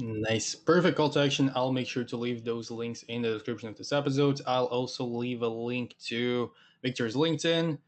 Nice. 0.00 0.54
Perfect 0.54 0.96
call 0.96 1.10
to 1.10 1.20
action. 1.20 1.50
I'll 1.54 1.72
make 1.72 1.88
sure 1.88 2.04
to 2.04 2.16
leave 2.16 2.44
those 2.44 2.70
links 2.70 3.02
in 3.04 3.22
the 3.22 3.32
description 3.32 3.68
of 3.68 3.76
this 3.76 3.92
episode. 3.92 4.40
I'll 4.46 4.66
also 4.66 5.04
leave 5.04 5.42
a 5.42 5.48
link 5.48 5.96
to 6.06 6.52
Victor's 6.82 7.16
LinkedIn 7.16 7.78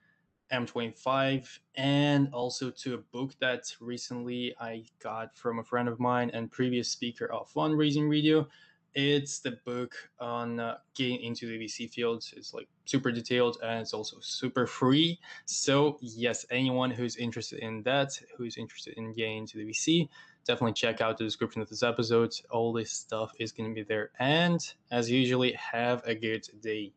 M25 0.53 1.59
and 1.77 2.29
also 2.33 2.71
to 2.71 2.95
a 2.95 2.99
book 2.99 3.35
that 3.41 3.75
recently 3.81 4.55
I 4.61 4.85
got 5.03 5.37
from 5.37 5.59
a 5.59 5.65
friend 5.65 5.89
of 5.89 6.01
mine 6.01 6.31
and 6.33 6.51
previous 6.51 6.89
speaker 6.89 7.27
of 7.33 7.53
fundraising 7.53 8.11
radio. 8.11 8.47
It's 8.95 9.39
the 9.39 9.53
book 9.65 9.95
on 10.19 10.59
uh, 10.59 10.79
getting 10.97 11.21
into 11.21 11.47
the 11.47 11.65
VC 11.65 11.89
field. 11.89 12.25
It's 12.37 12.53
like 12.53 12.69
super 12.87 13.13
detailed 13.13 13.59
and 13.63 13.81
it's 13.81 13.95
also 13.95 14.17
super 14.21 14.67
free. 14.67 15.21
So, 15.45 15.97
yes, 16.01 16.45
anyone 16.51 16.91
who's 16.91 17.17
interested 17.17 17.61
in 17.61 17.83
that, 17.85 18.19
who's 18.37 18.57
interested 18.57 18.95
in 18.97 19.13
getting 19.13 19.39
into 19.39 19.59
the 19.59 19.71
VC, 19.71 20.09
definitely 20.45 20.73
check 20.73 21.01
out 21.01 21.19
the 21.19 21.25
description 21.25 21.63
of 21.63 21.69
this 21.69 21.85
episode. 21.85 22.33
All 22.51 22.73
this 22.73 22.91
stuff 22.91 23.31
is 23.39 23.53
going 23.53 23.71
to 23.71 23.75
be 23.75 23.85
there. 23.85 24.11
And 24.19 24.61
as 24.91 25.09
usually, 25.09 25.53
have 25.53 26.03
a 26.05 26.15
good 26.15 26.47
day. 26.61 26.93